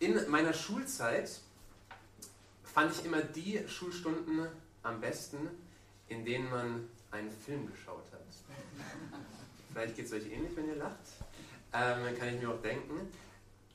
In 0.00 0.18
meiner 0.30 0.54
Schulzeit 0.54 1.30
fand 2.64 2.90
ich 2.92 3.04
immer 3.04 3.20
die 3.20 3.62
Schulstunden 3.68 4.46
am 4.82 4.98
besten, 4.98 5.36
in 6.08 6.24
denen 6.24 6.48
man 6.50 6.88
einen 7.10 7.30
Film 7.30 7.70
geschaut 7.70 8.04
hat. 8.10 8.20
Vielleicht 9.70 9.96
geht 9.96 10.06
es 10.06 10.12
euch 10.14 10.32
ähnlich, 10.32 10.56
wenn 10.56 10.68
ihr 10.68 10.76
lacht. 10.76 10.94
Ähm, 11.74 12.18
kann 12.18 12.34
ich 12.34 12.40
mir 12.40 12.48
auch 12.48 12.62
denken. 12.62 13.12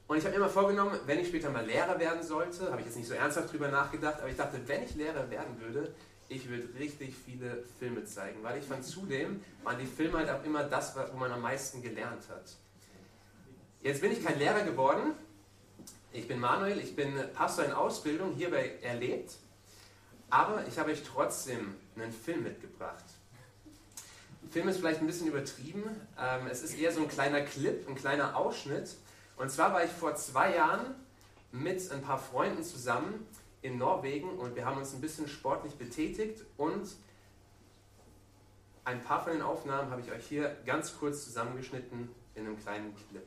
Und 0.08 0.18
ich 0.18 0.24
habe 0.24 0.32
mir 0.32 0.44
immer 0.44 0.50
vorgenommen, 0.50 1.00
wenn 1.06 1.20
ich 1.20 1.28
später 1.28 1.52
mal 1.52 1.64
Lehrer 1.64 2.00
werden 2.00 2.24
sollte, 2.24 2.72
habe 2.72 2.82
ich 2.82 2.88
jetzt 2.88 2.98
nicht 2.98 3.08
so 3.08 3.14
ernsthaft 3.14 3.54
drüber 3.54 3.70
nachgedacht, 3.70 4.20
aber 4.20 4.30
ich 4.30 4.38
dachte, 4.38 4.60
wenn 4.66 4.84
ich 4.84 4.96
Lehrer 4.96 5.30
werden 5.30 5.62
würde, 5.62 5.94
ich 6.28 6.50
würde 6.50 6.68
richtig 6.80 7.16
viele 7.24 7.64
Filme 7.78 8.04
zeigen, 8.06 8.42
weil 8.42 8.58
ich 8.58 8.66
fand 8.66 8.84
zudem, 8.84 9.42
waren 9.64 9.78
die 9.78 9.86
Filme 9.86 10.18
halt 10.18 10.30
auch 10.32 10.44
immer 10.44 10.64
das, 10.64 10.96
wo 10.96 11.18
man 11.18 11.32
am 11.32 11.42
meisten 11.42 11.84
gelernt 11.84 12.24
hat. 12.30 12.56
Jetzt 13.84 14.02
bin 14.02 14.12
ich 14.12 14.24
kein 14.24 14.40
Lehrer 14.40 14.64
geworden. 14.64 15.14
Ich 16.16 16.30
bin 16.30 16.40
Manuel, 16.40 16.80
ich 16.80 16.96
bin 16.96 17.14
Pastor 17.34 17.66
in 17.66 17.74
Ausbildung, 17.74 18.36
hierbei 18.36 18.76
erlebt. 18.82 19.34
Aber 20.30 20.66
ich 20.66 20.80
habe 20.80 20.92
euch 20.92 21.04
trotzdem 21.04 21.76
einen 21.98 22.14
Film 22.14 22.44
mitgebracht. 22.44 23.04
Der 24.44 24.50
Film 24.50 24.70
ist 24.70 24.78
vielleicht 24.78 25.02
ein 25.02 25.08
bisschen 25.08 25.28
übertrieben. 25.28 25.84
Ähm, 26.18 26.48
es 26.50 26.64
ist 26.64 26.80
eher 26.80 26.94
so 26.94 27.02
ein 27.02 27.10
kleiner 27.10 27.42
Clip, 27.42 27.86
ein 27.90 27.96
kleiner 27.96 28.38
Ausschnitt. 28.38 28.96
Und 29.36 29.52
zwar 29.52 29.74
war 29.74 29.84
ich 29.84 29.92
vor 29.92 30.16
zwei 30.16 30.56
Jahren 30.56 30.96
mit 31.52 31.92
ein 31.92 32.02
paar 32.02 32.18
Freunden 32.18 32.64
zusammen 32.64 33.28
in 33.62 33.78
Norwegen 33.78 34.30
und 34.40 34.56
wir 34.56 34.66
haben 34.66 34.78
uns 34.78 34.94
ein 34.94 35.02
bisschen 35.02 35.28
sportlich 35.28 35.74
betätigt 35.74 36.46
und 36.56 36.88
ein 38.86 39.04
paar 39.04 39.22
von 39.22 39.34
den 39.34 39.42
Aufnahmen 39.42 39.92
habe 39.92 40.00
ich 40.00 40.12
euch 40.14 40.26
hier 40.26 40.56
ganz 40.66 40.98
kurz 40.98 41.26
zusammengeschnitten 41.26 42.08
in 42.36 42.46
einem 42.46 42.58
kleinen 42.58 42.96
Clip. 42.96 43.26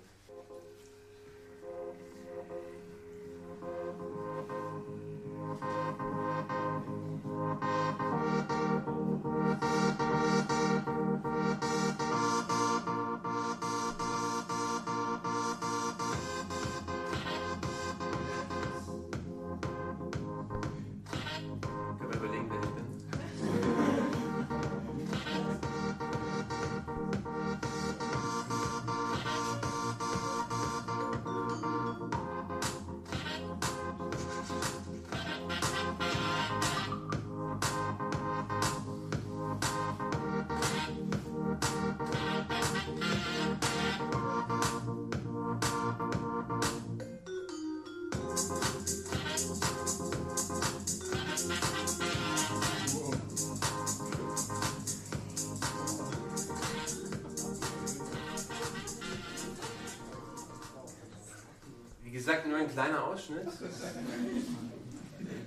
Gesagt, 62.19 62.47
nur 62.47 62.59
ein 62.59 62.71
kleiner 62.71 63.05
Ausschnitt. 63.05 63.47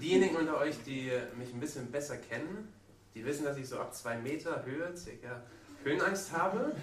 Diejenigen 0.02 0.36
unter 0.36 0.58
euch, 0.58 0.76
die 0.86 1.12
mich 1.38 1.54
ein 1.54 1.60
bisschen 1.60 1.92
besser 1.92 2.18
kennen, 2.18 2.74
die 3.14 3.26
wissen, 3.26 3.44
dass 3.44 3.58
ich 3.58 3.68
so 3.68 3.80
ab 3.80 3.94
zwei 3.94 4.18
Meter 4.18 4.64
Höhe 4.66 4.96
circa 4.96 5.42
Höhenangst 5.84 6.32
habe. 6.32 6.76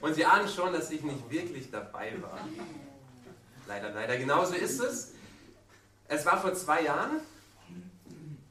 Und 0.00 0.14
sie 0.14 0.24
ahnen 0.24 0.48
schon, 0.48 0.72
dass 0.72 0.90
ich 0.90 1.02
nicht 1.02 1.30
wirklich 1.30 1.70
dabei 1.70 2.12
war. 2.20 2.38
Leider, 3.66 3.90
leider. 3.90 4.16
Genauso 4.18 4.54
ist 4.54 4.80
es. 4.80 5.12
Es 6.08 6.26
war 6.26 6.40
vor 6.40 6.52
zwei 6.54 6.82
Jahren. 6.82 7.20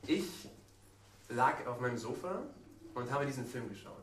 Ich 0.08 0.50
lag 1.30 1.66
auf 1.68 1.80
meinem 1.80 1.98
Sofa 1.98 2.42
und 2.96 3.12
habe 3.12 3.26
diesen 3.26 3.46
Film 3.46 3.70
geschaut. 3.70 3.98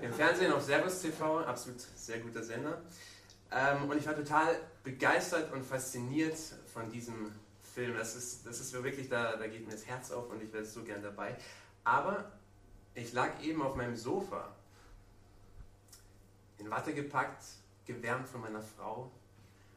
Im 0.00 0.12
Fernsehen 0.14 0.52
auf 0.52 0.62
Servus 0.62 1.02
TV, 1.02 1.40
absolut 1.40 1.80
sehr 1.96 2.18
guter 2.20 2.42
Sender. 2.42 2.80
Ähm, 3.52 3.88
und 3.88 3.98
ich 3.98 4.06
war 4.06 4.14
total 4.14 4.56
begeistert 4.84 5.52
und 5.52 5.64
fasziniert 5.64 6.36
von 6.72 6.90
diesem 6.90 7.32
Film. 7.74 7.96
Das 7.96 8.14
ist, 8.14 8.46
das 8.46 8.60
ist 8.60 8.72
wirklich, 8.72 9.08
da, 9.08 9.36
da 9.36 9.46
geht 9.46 9.66
mir 9.66 9.72
das 9.72 9.86
Herz 9.86 10.10
auf 10.10 10.30
und 10.30 10.42
ich 10.42 10.52
wäre 10.52 10.64
so 10.64 10.82
gern 10.84 11.02
dabei. 11.02 11.36
Aber 11.84 12.30
ich 12.94 13.12
lag 13.12 13.40
eben 13.42 13.62
auf 13.62 13.76
meinem 13.76 13.96
Sofa, 13.96 14.54
in 16.58 16.70
Watte 16.70 16.92
gepackt, 16.92 17.44
gewärmt 17.86 18.28
von 18.28 18.40
meiner 18.40 18.62
Frau. 18.62 19.10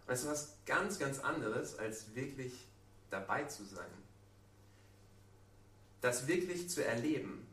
Und 0.05 0.13
es 0.13 0.23
ist 0.23 0.29
was 0.29 0.57
ganz, 0.65 0.99
ganz 0.99 1.19
anderes, 1.19 1.79
als 1.79 2.13
wirklich 2.13 2.67
dabei 3.09 3.45
zu 3.45 3.63
sein. 3.63 3.89
Das 6.01 6.27
wirklich 6.27 6.69
zu 6.69 6.85
erleben. 6.85 7.47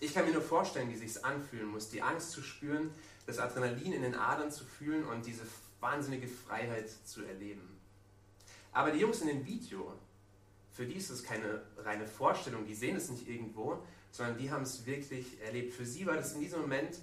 Ich 0.00 0.14
kann 0.14 0.26
mir 0.26 0.32
nur 0.32 0.42
vorstellen, 0.42 0.90
wie 0.90 0.96
sich 0.96 1.24
anfühlen 1.24 1.68
muss, 1.68 1.90
die 1.90 2.02
Angst 2.02 2.32
zu 2.32 2.42
spüren, 2.42 2.90
das 3.30 3.38
Adrenalin 3.38 3.92
in 3.92 4.02
den 4.02 4.14
Adern 4.14 4.50
zu 4.50 4.64
fühlen 4.64 5.04
und 5.04 5.24
diese 5.24 5.42
wahnsinnige 5.80 6.28
Freiheit 6.28 6.90
zu 7.04 7.24
erleben. 7.24 7.78
Aber 8.72 8.90
die 8.90 8.98
Jungs 8.98 9.20
in 9.20 9.28
dem 9.28 9.46
Video, 9.46 9.94
für 10.72 10.84
die 10.84 10.94
ist 10.94 11.10
es 11.10 11.22
keine 11.22 11.62
reine 11.78 12.06
Vorstellung, 12.06 12.66
die 12.66 12.74
sehen 12.74 12.96
es 12.96 13.08
nicht 13.08 13.28
irgendwo, 13.28 13.82
sondern 14.10 14.36
die 14.36 14.50
haben 14.50 14.62
es 14.62 14.84
wirklich 14.84 15.40
erlebt. 15.40 15.72
Für 15.72 15.86
sie 15.86 16.06
war 16.06 16.16
das 16.16 16.34
in 16.34 16.40
diesem 16.40 16.60
Moment 16.60 16.98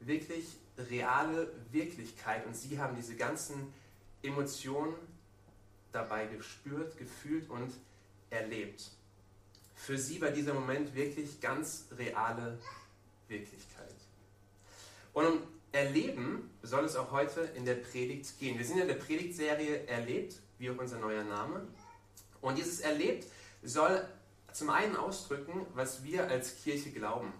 wirklich 0.00 0.46
reale 0.78 1.52
Wirklichkeit 1.70 2.46
und 2.46 2.56
sie 2.56 2.78
haben 2.78 2.96
diese 2.96 3.16
ganzen 3.16 3.72
Emotionen 4.22 4.94
dabei 5.90 6.26
gespürt, 6.26 6.96
gefühlt 6.96 7.50
und 7.50 7.72
erlebt. 8.30 8.90
Für 9.74 9.98
sie 9.98 10.20
war 10.20 10.30
dieser 10.30 10.54
Moment 10.54 10.94
wirklich 10.94 11.40
ganz 11.40 11.86
reale 11.98 12.58
Wirklichkeit. 13.28 13.94
Und 15.12 15.26
um 15.26 15.42
Erleben 15.72 16.50
soll 16.62 16.84
es 16.84 16.96
auch 16.96 17.10
heute 17.12 17.40
in 17.40 17.64
der 17.64 17.76
Predigt 17.76 18.38
gehen. 18.38 18.58
Wir 18.58 18.64
sind 18.66 18.78
in 18.78 18.88
der 18.88 18.94
Predigtserie 18.94 19.86
Erlebt, 19.86 20.36
wie 20.58 20.70
auch 20.70 20.76
unser 20.76 20.98
neuer 20.98 21.24
Name. 21.24 21.66
Und 22.42 22.58
dieses 22.58 22.80
Erlebt 22.80 23.26
soll 23.62 24.06
zum 24.52 24.68
einen 24.68 24.96
ausdrücken, 24.96 25.66
was 25.74 26.04
wir 26.04 26.28
als 26.28 26.62
Kirche 26.62 26.90
glauben. 26.90 27.32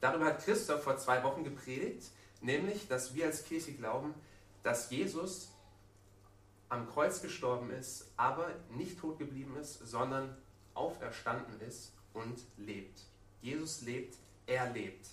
Darüber 0.00 0.26
hat 0.26 0.44
Christoph 0.44 0.82
vor 0.82 0.98
zwei 0.98 1.22
Wochen 1.22 1.44
gepredigt, 1.44 2.10
nämlich, 2.40 2.88
dass 2.88 3.14
wir 3.14 3.26
als 3.26 3.44
Kirche 3.44 3.72
glauben, 3.72 4.14
dass 4.64 4.90
Jesus 4.90 5.52
am 6.68 6.90
Kreuz 6.90 7.22
gestorben 7.22 7.70
ist, 7.70 8.10
aber 8.16 8.48
nicht 8.70 8.98
tot 8.98 9.18
geblieben 9.18 9.56
ist, 9.60 9.86
sondern 9.86 10.36
auferstanden 10.74 11.60
ist 11.60 11.92
und 12.12 12.38
lebt. 12.56 13.00
Jesus 13.40 13.82
lebt, 13.82 14.16
er 14.46 14.72
lebt. 14.72 15.06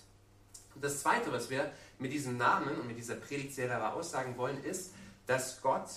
Und 0.74 0.82
das 0.82 1.00
Zweite, 1.00 1.32
was 1.32 1.50
wir 1.50 1.70
mit 1.98 2.12
diesem 2.12 2.36
Namen 2.36 2.78
und 2.80 2.86
mit 2.86 2.98
dieser 2.98 3.16
Predigtserie 3.16 3.74
aber 3.74 3.94
aussagen 3.94 4.36
wollen, 4.36 4.62
ist, 4.64 4.92
dass 5.26 5.60
Gott 5.60 5.88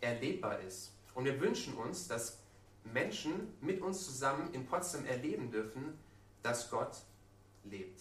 erlebbar 0.00 0.60
ist. 0.60 0.92
Und 1.14 1.24
wir 1.24 1.40
wünschen 1.40 1.74
uns, 1.74 2.08
dass 2.08 2.38
Menschen 2.84 3.54
mit 3.60 3.80
uns 3.80 4.04
zusammen 4.04 4.52
in 4.52 4.66
Potsdam 4.66 5.06
erleben 5.06 5.50
dürfen, 5.50 5.98
dass 6.42 6.70
Gott 6.70 6.96
lebt, 7.64 8.00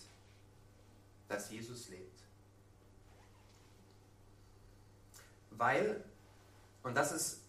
dass 1.27 1.49
Jesus 1.51 1.89
lebt. 1.89 2.19
Weil, 5.51 6.03
und 6.83 6.95
das 6.95 7.11
ist 7.11 7.41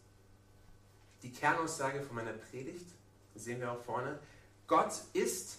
die 1.23 1.33
Kernaussage 1.33 2.03
von 2.03 2.17
meiner 2.17 2.35
Predigt, 2.35 2.87
sehen 3.35 3.61
wir 3.61 3.73
auch 3.73 3.83
vorne, 3.83 4.19
Gott 4.67 4.93
ist 5.13 5.59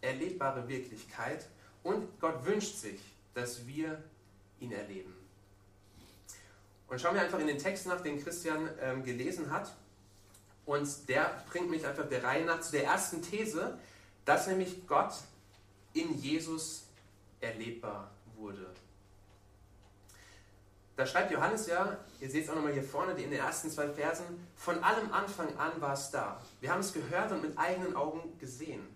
erlebbare 0.00 0.68
Wirklichkeit 0.68 1.48
und 1.84 2.20
Gott 2.20 2.44
wünscht 2.44 2.76
sich, 2.76 3.00
dass 3.34 3.64
wir 3.66 4.02
ihn 4.58 4.72
erleben. 4.72 5.14
Und 6.88 7.00
schauen 7.00 7.14
wir 7.14 7.22
einfach 7.22 7.38
in 7.38 7.46
den 7.46 7.58
Text 7.58 7.86
nach, 7.86 8.00
den 8.00 8.22
Christian 8.22 8.68
ähm, 8.80 9.04
gelesen 9.04 9.50
hat. 9.50 9.72
Und 10.66 11.08
der 11.08 11.44
bringt 11.50 11.70
mich 11.70 11.86
einfach 11.86 12.08
der 12.08 12.24
Reihe 12.24 12.44
nach 12.44 12.60
zu 12.60 12.72
der 12.72 12.84
ersten 12.84 13.22
These, 13.22 13.78
dass 14.24 14.46
nämlich 14.46 14.86
Gott 14.86 15.14
in 15.92 16.18
Jesus 16.18 16.84
erlebbar 17.40 18.10
wurde. 18.36 18.66
Da 20.96 21.04
schreibt 21.06 21.32
Johannes 21.32 21.66
ja, 21.66 21.98
ihr 22.20 22.30
seht 22.30 22.44
es 22.44 22.50
auch 22.50 22.54
nochmal 22.54 22.72
hier 22.72 22.84
vorne, 22.84 23.12
in 23.12 23.30
den 23.30 23.40
ersten 23.40 23.68
zwei 23.68 23.88
Versen, 23.88 24.24
von 24.56 24.82
allem 24.82 25.12
Anfang 25.12 25.56
an 25.58 25.80
war 25.80 25.94
es 25.94 26.10
da. 26.10 26.40
Wir 26.60 26.70
haben 26.70 26.80
es 26.80 26.92
gehört 26.92 27.32
und 27.32 27.42
mit 27.42 27.58
eigenen 27.58 27.96
Augen 27.96 28.38
gesehen. 28.38 28.93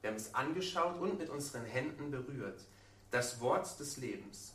Wir 0.00 0.10
haben 0.10 0.16
es 0.16 0.34
angeschaut 0.34 1.00
und 1.00 1.18
mit 1.18 1.28
unseren 1.28 1.64
Händen 1.64 2.10
berührt. 2.10 2.60
Das 3.10 3.40
Wort 3.40 3.78
des 3.80 3.96
Lebens. 3.96 4.52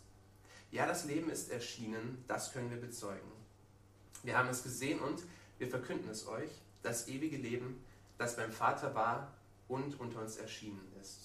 Ja, 0.72 0.86
das 0.86 1.06
Leben 1.06 1.30
ist 1.30 1.52
erschienen, 1.52 2.24
das 2.28 2.52
können 2.54 2.70
wir 2.70 2.80
bezeugen. 2.80 3.32
Wir 4.24 4.38
haben 4.38 4.50
es 4.50 4.64
gesehen 4.64 5.00
und 5.00 5.22
wir 5.60 5.68
verkünden 5.68 6.10
es 6.10 6.28
euch, 6.28 6.50
das 6.82 7.08
ewige 7.08 7.38
Leben, 7.38 7.84
das 8.18 8.36
beim 8.36 8.52
Vater 8.52 8.96
war 8.96 9.32
und 9.68 10.00
unter 10.00 10.22
uns 10.22 10.38
erschienen 10.38 10.82
ist. 11.02 11.20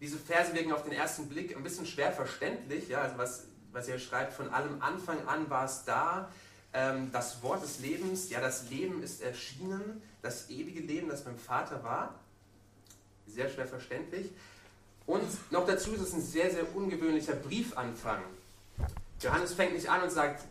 Diese 0.00 0.16
Verse 0.16 0.54
wirken 0.54 0.72
auf 0.72 0.84
den 0.84 0.92
ersten 0.92 1.28
Blick 1.28 1.54
ein 1.54 1.62
bisschen 1.62 1.86
schwer 1.86 2.12
verständlich, 2.12 2.88
ja, 2.88 3.02
also 3.02 3.18
was, 3.18 3.44
was 3.72 3.88
er 3.88 3.98
schreibt, 3.98 4.32
von 4.32 4.48
allem 4.48 4.80
Anfang 4.80 5.26
an 5.26 5.50
war 5.50 5.66
es 5.66 5.84
da, 5.84 6.30
ähm, 6.72 7.10
das 7.12 7.42
Wort 7.42 7.62
des 7.62 7.80
Lebens, 7.80 8.30
ja, 8.30 8.40
das 8.40 8.70
Leben 8.70 9.02
ist 9.02 9.20
erschienen, 9.20 10.02
das 10.22 10.48
ewige 10.50 10.80
Leben, 10.80 11.08
das 11.08 11.24
beim 11.24 11.38
Vater 11.38 11.82
war. 11.82 12.14
Sehr 13.34 13.48
schwer 13.48 13.66
verständlich. 13.66 14.30
Und 15.06 15.22
noch 15.50 15.66
dazu 15.66 15.92
ist 15.92 16.00
es 16.00 16.12
ein 16.12 16.22
sehr, 16.22 16.50
sehr 16.50 16.74
ungewöhnlicher 16.74 17.34
Briefanfang. 17.34 18.22
Johannes 19.20 19.54
fängt 19.54 19.74
nicht 19.74 19.90
an 19.90 20.02
und 20.02 20.10
sagt, 20.10 20.44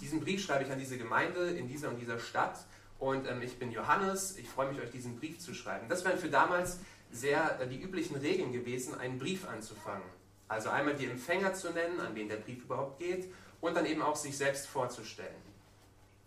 diesen 0.00 0.20
Brief 0.20 0.44
schreibe 0.44 0.64
ich 0.64 0.70
an 0.70 0.78
diese 0.78 0.98
Gemeinde 0.98 1.50
in 1.50 1.68
dieser 1.68 1.88
und 1.88 1.98
dieser 1.98 2.18
Stadt 2.18 2.58
und 2.98 3.28
ähm, 3.28 3.42
ich 3.42 3.58
bin 3.58 3.72
Johannes, 3.72 4.36
ich 4.36 4.48
freue 4.48 4.70
mich, 4.70 4.80
euch 4.80 4.90
diesen 4.90 5.18
Brief 5.18 5.38
zu 5.38 5.54
schreiben. 5.54 5.88
Das 5.88 6.04
wären 6.04 6.18
für 6.18 6.28
damals 6.28 6.78
sehr 7.10 7.60
äh, 7.60 7.66
die 7.66 7.80
üblichen 7.80 8.16
Regeln 8.16 8.52
gewesen, 8.52 8.98
einen 8.98 9.18
Brief 9.18 9.48
anzufangen. 9.48 10.06
Also 10.48 10.70
einmal 10.70 10.94
die 10.94 11.06
Empfänger 11.06 11.54
zu 11.54 11.70
nennen, 11.70 12.00
an 12.00 12.14
wen 12.14 12.28
der 12.28 12.36
Brief 12.36 12.64
überhaupt 12.64 12.98
geht 12.98 13.32
und 13.60 13.74
dann 13.74 13.86
eben 13.86 14.02
auch 14.02 14.16
sich 14.16 14.36
selbst 14.36 14.66
vorzustellen. 14.66 15.34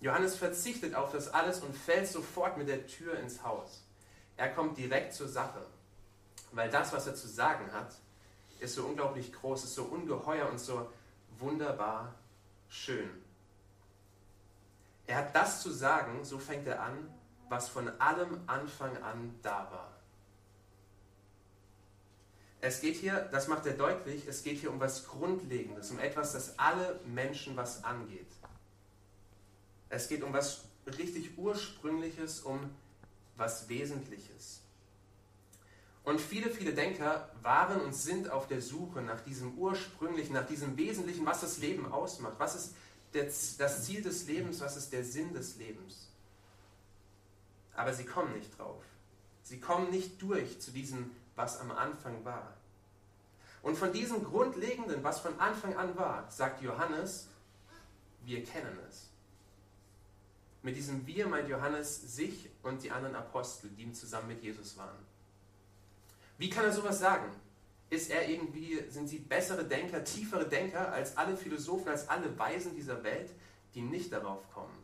Johannes 0.01 0.36
verzichtet 0.36 0.95
auf 0.95 1.12
das 1.12 1.30
alles 1.30 1.62
und 1.62 1.75
fällt 1.75 2.07
sofort 2.07 2.57
mit 2.57 2.68
der 2.68 2.86
Tür 2.88 3.18
ins 3.19 3.44
Haus. 3.44 3.83
Er 4.38 4.50
kommt 4.50 4.78
direkt 4.78 5.13
zur 5.13 5.28
Sache, 5.28 5.66
weil 6.51 6.69
das, 6.69 6.94
was 6.94 7.07
er 7.07 7.16
zu 7.16 7.28
sagen 7.28 7.72
hat, 7.74 7.95
ist 8.60 8.75
so 8.75 8.86
unglaublich 8.86 9.34
groß, 9.34 9.63
ist 9.63 9.75
so 9.75 9.84
ungeheuer 9.84 10.50
und 10.50 10.60
so 10.60 10.89
wunderbar 11.39 12.13
schön. 12.69 13.10
Er 15.07 15.18
hat 15.18 15.36
das 15.36 15.62
zu 15.62 15.72
sagen, 15.72 16.24
so 16.24 16.38
fängt 16.38 16.68
er 16.68 16.81
an, 16.81 17.13
was 17.50 17.69
von 17.69 17.88
allem 18.00 18.42
Anfang 18.48 18.95
an 19.04 19.36
da 19.42 19.72
war. 19.72 19.94
Es 22.60 22.81
geht 22.81 22.95
hier, 22.95 23.19
das 23.31 23.48
macht 23.48 23.66
er 23.66 23.74
deutlich, 23.74 24.28
es 24.28 24.44
geht 24.44 24.60
hier 24.60 24.72
um 24.72 24.80
was 24.80 25.07
Grundlegendes, 25.07 25.92
um 25.92 26.00
etwas, 26.00 26.34
das 26.34 26.57
alle 26.60 27.00
Menschen 27.06 27.56
was 27.56 27.84
angeht. 27.84 28.31
Es 29.89 30.10
geht 30.10 30.24
um 30.24 30.34
was 30.34 30.66
richtig 30.98 31.38
Ursprüngliches, 31.38 32.42
um 32.42 32.75
was 33.38 33.69
Wesentliches. 33.69 34.62
Und 36.04 36.22
viele, 36.22 36.50
viele 36.50 36.74
Denker 36.74 37.30
waren 37.42 37.81
und 37.81 37.94
sind 37.94 38.30
auf 38.31 38.48
der 38.48 38.62
Suche 38.62 39.01
nach 39.01 39.22
diesem 39.22 39.57
Ursprünglichen, 39.57 40.34
nach 40.34 40.48
diesem 40.48 40.78
Wesentlichen, 40.78 41.25
was 41.25 41.42
das 41.42 41.57
Leben 41.57 41.92
ausmacht. 41.92 42.36
Was 42.38 42.56
ist 42.56 42.75
das 43.12 43.86
Ziel 43.86 44.01
des 44.01 44.28
Lebens, 44.28 44.62
was 44.62 44.78
ist 44.78 44.94
der 44.94 45.04
Sinn 45.04 45.34
des 45.34 45.57
Lebens? 45.57 46.07
Aber 47.75 47.94
sie 47.94 48.06
kommen 48.06 48.34
nicht 48.34 48.57
drauf. 48.57 48.81
Sie 49.44 49.60
kommen 49.60 49.92
nicht 49.92 50.22
durch 50.22 50.60
zu 50.60 50.72
diesem, 50.72 51.12
was 51.36 51.60
am 51.60 51.72
Anfang 51.72 52.24
war. 52.25 52.54
Und 53.62 53.78
von 53.78 53.92
diesem 53.92 54.24
Grundlegenden, 54.24 55.04
was 55.04 55.19
von 55.19 55.38
Anfang 55.39 55.75
an 55.75 55.98
war, 55.98 56.30
sagt 56.31 56.62
Johannes, 56.62 57.28
wir 58.24 58.44
kennen 58.44 58.80
es. 58.89 59.10
Mit 60.68 60.75
diesem 60.75 61.08
Wir 61.08 61.25
meint 61.28 61.48
Johannes 61.48 62.14
sich 62.14 62.50
und 62.62 62.84
die 62.84 62.92
anderen 62.92 63.16
Apostel, 63.16 63.69
die 63.69 63.90
zusammen 63.94 64.28
mit 64.28 64.44
Jesus 64.44 64.75
waren. 64.75 64.98
Wie 66.38 66.50
kann 66.50 66.66
er 66.66 66.74
sowas 66.74 67.00
sagen? 67.00 67.31
Ist 67.90 68.12
er 68.12 68.28
irgendwie, 68.28 68.84
sind 68.90 69.08
sie 69.08 69.19
bessere 69.19 69.64
Denker, 69.64 70.04
tiefere 70.04 70.46
Denker 70.46 70.92
als 70.92 71.16
alle 71.16 71.38
Philosophen, 71.38 71.88
als 71.88 72.10
alle 72.10 72.38
Weisen 72.38 72.75
dieser 72.75 73.02
Welt, 73.06 73.31
die 73.75 73.81
nicht 73.81 74.12
darauf 74.12 74.42
kommen? 74.52 74.78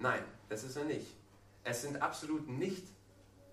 Nein, 0.00 0.24
das 0.48 0.64
ist 0.64 0.74
er 0.74 0.84
nicht. 0.84 1.14
Es 1.62 1.82
sind 1.82 2.02
absolut 2.02 2.48
nicht 2.48 2.84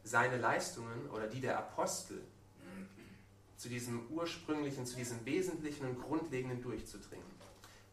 seine 0.04 0.38
Leistungen 0.38 1.12
oder 1.12 1.28
die 1.28 1.42
der 1.42 1.60
Apostel, 1.60 2.24
zu 3.56 3.70
diesem 3.70 4.08
ursprünglichen, 4.10 4.88
zu 4.88 4.96
diesem 4.96 5.24
wesentlichen 5.26 5.86
und 5.86 6.02
grundlegenden 6.02 6.64
durchzudringen, 6.64 7.30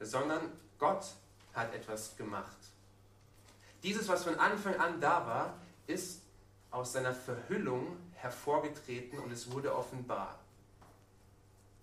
sondern 0.01 0.41
Gott 0.79 1.05
hat 1.53 1.75
etwas 1.75 2.17
gemacht. 2.17 2.57
Dieses, 3.83 4.09
was 4.09 4.25
von 4.25 4.39
Anfang 4.39 4.77
an 4.77 5.01
da 5.01 5.27
war, 5.27 5.59
ist 5.87 6.23
aus 6.71 6.93
seiner 6.93 7.13
Verhüllung 7.13 7.97
hervorgetreten 8.15 9.19
und 9.19 9.33
es 9.33 9.51
wurde 9.51 9.75
offenbar. 9.75 10.39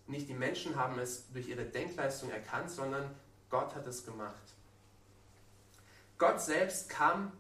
Nicht 0.08 0.30
die 0.30 0.34
Menschen 0.34 0.76
haben 0.76 0.98
es 0.98 1.32
durch 1.32 1.48
ihre 1.50 1.66
Denkleistung 1.66 2.32
erkannt, 2.32 2.72
sondern 2.72 3.14
Gott 3.50 3.76
hat 3.76 3.86
es 3.86 4.06
gemacht. 4.06 4.42
Gott 6.18 6.42
selbst 6.42 6.90
kam 6.90 7.32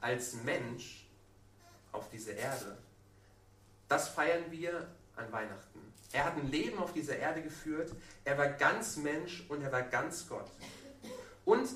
als 0.00 0.34
Mensch 0.34 1.06
auf 1.92 2.10
diese 2.10 2.32
Erde. 2.32 2.76
Das 3.88 4.08
feiern 4.08 4.44
wir 4.50 4.86
an 5.16 5.32
Weihnachten. 5.32 5.80
Er 6.12 6.24
hat 6.24 6.36
ein 6.36 6.50
Leben 6.50 6.78
auf 6.78 6.92
dieser 6.92 7.16
Erde 7.16 7.42
geführt. 7.42 7.92
Er 8.24 8.38
war 8.38 8.48
ganz 8.48 8.96
Mensch 8.96 9.44
und 9.48 9.62
er 9.62 9.72
war 9.72 9.82
ganz 9.82 10.28
Gott. 10.28 10.50
Und 11.44 11.68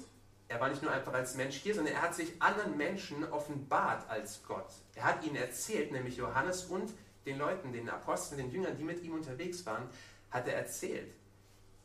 er 0.53 0.61
war 0.61 0.69
nicht 0.69 0.83
nur 0.83 0.93
einfach 0.93 1.15
als 1.15 1.35
Mensch 1.35 1.57
hier, 1.57 1.75
sondern 1.75 1.95
er 1.95 2.03
hat 2.03 2.15
sich 2.15 2.31
anderen 2.39 2.77
Menschen 2.77 3.25
offenbart 3.33 4.09
als 4.11 4.43
Gott. 4.47 4.69
Er 4.95 5.05
hat 5.05 5.25
ihnen 5.25 5.37
erzählt, 5.37 5.93
nämlich 5.93 6.19
Johannes 6.19 6.65
und 6.65 6.93
den 7.25 7.39
Leuten, 7.39 7.73
den 7.73 7.89
Aposteln, 7.89 8.37
den 8.37 8.51
Jüngern, 8.51 8.77
die 8.77 8.85
mit 8.85 9.03
ihm 9.03 9.15
unterwegs 9.15 9.65
waren, 9.65 9.89
hat 10.31 10.47
er 10.47 10.57
erzählt, 10.57 11.11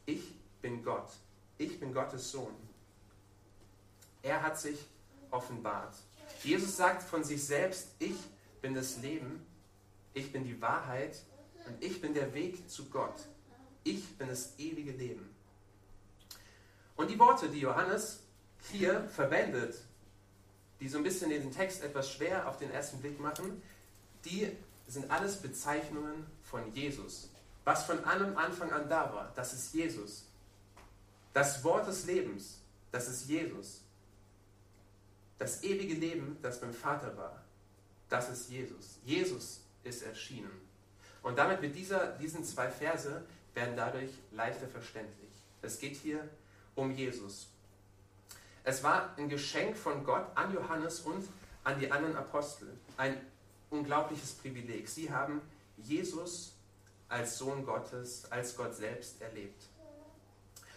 ich 0.05 0.33
bin 0.61 0.83
Gott, 0.83 1.09
ich 1.57 1.79
bin 1.79 1.93
Gottes 1.93 2.29
Sohn. 2.29 2.53
Er 4.21 4.41
hat 4.41 4.59
sich 4.59 4.85
offenbart. 5.31 5.95
Jesus 6.43 6.75
sagt 6.75 7.03
von 7.03 7.23
sich 7.23 7.45
selbst, 7.45 7.91
ich 7.99 8.17
bin 8.61 8.73
das 8.73 8.97
Leben, 8.97 9.45
ich 10.13 10.33
bin 10.33 10.43
die 10.43 10.59
Wahrheit 10.61 11.21
und 11.67 11.81
ich 11.81 12.01
bin 12.01 12.13
der 12.13 12.33
Weg 12.33 12.69
zu 12.69 12.89
Gott. 12.89 13.15
Ich 13.85 14.17
bin 14.17 14.27
das 14.27 14.59
ewige 14.59 14.91
Leben. 14.91 15.33
Und 16.97 17.09
die 17.09 17.17
Worte, 17.17 17.47
die 17.47 17.61
Johannes 17.61 18.26
hier 18.71 19.07
verwendet, 19.09 19.75
die 20.79 20.89
so 20.89 20.97
ein 20.97 21.03
bisschen 21.03 21.29
den 21.29 21.51
Text 21.51 21.83
etwas 21.83 22.11
schwer 22.11 22.47
auf 22.47 22.57
den 22.57 22.71
ersten 22.71 22.99
Blick 22.99 23.19
machen, 23.19 23.61
die 24.25 24.51
sind 24.87 25.09
alles 25.11 25.37
Bezeichnungen 25.37 26.25
von 26.43 26.73
Jesus. 26.73 27.29
Was 27.65 27.83
von 27.83 28.03
allem 28.05 28.37
Anfang 28.37 28.71
an 28.71 28.89
da 28.89 29.13
war, 29.13 29.31
das 29.35 29.53
ist 29.53 29.73
Jesus. 29.73 30.25
Das 31.33 31.63
Wort 31.63 31.87
des 31.87 32.05
Lebens, 32.05 32.61
das 32.91 33.07
ist 33.07 33.27
Jesus. 33.27 33.81
Das 35.37 35.63
ewige 35.63 35.93
Leben, 35.93 36.37
das 36.41 36.61
beim 36.61 36.73
Vater 36.73 37.15
war, 37.17 37.43
das 38.09 38.29
ist 38.29 38.49
Jesus. 38.49 38.99
Jesus 39.03 39.61
ist 39.83 40.03
erschienen. 40.03 40.51
Und 41.21 41.37
damit 41.37 41.61
wird 41.61 41.75
dieser, 41.75 42.13
diesen 42.17 42.43
zwei 42.43 42.69
Verse 42.69 43.25
werden 43.53 43.75
dadurch 43.75 44.11
leichter 44.31 44.67
verständlich. 44.67 45.31
Es 45.61 45.79
geht 45.79 45.97
hier 45.97 46.27
um 46.75 46.91
Jesus. 46.91 47.47
Es 48.67 48.83
war 48.83 49.13
ein 49.15 49.29
Geschenk 49.29 49.77
von 49.77 50.03
Gott 50.03 50.25
an 50.35 50.53
Johannes 50.53 50.99
und 50.99 51.25
an 51.63 51.79
die 51.79 51.89
anderen 51.89 52.17
Apostel. 52.17 52.67
Ein 52.97 53.15
unglaubliches 53.69 54.33
Privileg. 54.33 54.89
Sie 54.89 55.09
haben 55.09 55.41
Jesus 55.77 56.53
als 57.07 57.37
Sohn 57.37 57.65
Gottes, 57.65 58.29
als 58.29 58.57
Gott 58.57 58.75
selbst 58.75 59.21
erlebt. 59.21 59.63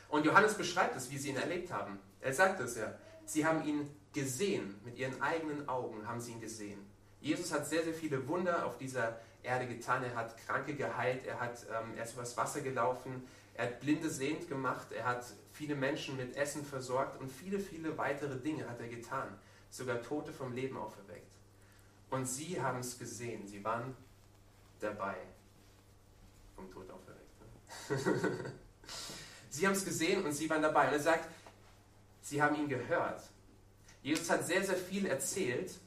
Und 0.08 0.24
Johannes 0.24 0.54
beschreibt 0.54 0.94
es, 0.94 1.10
wie 1.10 1.18
sie 1.18 1.30
ihn 1.30 1.36
erlebt 1.36 1.72
haben. 1.72 1.98
Er 2.20 2.32
sagt 2.32 2.60
es 2.60 2.76
ja. 2.76 2.94
Sie 3.26 3.44
haben 3.44 3.66
ihn 3.66 3.90
gesehen, 4.12 4.80
mit 4.84 4.96
ihren 4.96 5.20
eigenen 5.20 5.68
Augen 5.68 6.06
haben 6.06 6.20
sie 6.20 6.30
ihn 6.30 6.40
gesehen. 6.40 6.78
Jesus 7.20 7.50
hat 7.50 7.66
sehr, 7.66 7.82
sehr 7.82 7.94
viele 7.94 8.28
Wunder 8.28 8.66
auf 8.66 8.78
dieser 8.78 9.18
Erde 9.42 9.66
getan. 9.66 10.04
Er 10.04 10.14
hat 10.14 10.36
Kranke 10.46 10.76
geheilt, 10.76 11.26
er, 11.26 11.40
hat, 11.40 11.66
ähm, 11.68 11.94
er 11.96 12.04
ist 12.04 12.14
übers 12.14 12.36
Wasser 12.36 12.60
gelaufen, 12.60 13.26
er 13.60 13.66
hat 13.66 13.80
Blinde 13.80 14.08
sehend 14.08 14.48
gemacht, 14.48 14.90
er 14.90 15.04
hat 15.04 15.22
viele 15.52 15.74
Menschen 15.74 16.16
mit 16.16 16.34
Essen 16.34 16.64
versorgt 16.64 17.20
und 17.20 17.30
viele, 17.30 17.60
viele 17.60 17.98
weitere 17.98 18.38
Dinge 18.38 18.66
hat 18.66 18.80
er 18.80 18.88
getan. 18.88 19.38
Sogar 19.68 20.00
Tote 20.00 20.32
vom 20.32 20.54
Leben 20.54 20.78
auferweckt. 20.78 21.30
Und 22.08 22.26
sie 22.26 22.58
haben 22.58 22.80
es 22.80 22.98
gesehen, 22.98 23.46
sie 23.46 23.62
waren 23.62 23.94
dabei. 24.80 25.14
Vom 26.56 26.70
Tod 26.70 26.90
auferweckt. 26.90 28.16
Ne? 28.16 28.54
sie 29.50 29.66
haben 29.66 29.74
es 29.74 29.84
gesehen 29.84 30.24
und 30.24 30.32
sie 30.32 30.48
waren 30.48 30.62
dabei. 30.62 30.86
Und 30.86 30.94
er 30.94 31.00
sagt, 31.00 31.28
sie 32.22 32.40
haben 32.40 32.56
ihn 32.56 32.68
gehört. 32.68 33.22
Jesus 34.02 34.30
hat 34.30 34.46
sehr, 34.46 34.64
sehr 34.64 34.76
viel 34.76 35.04
erzählt. 35.04 35.78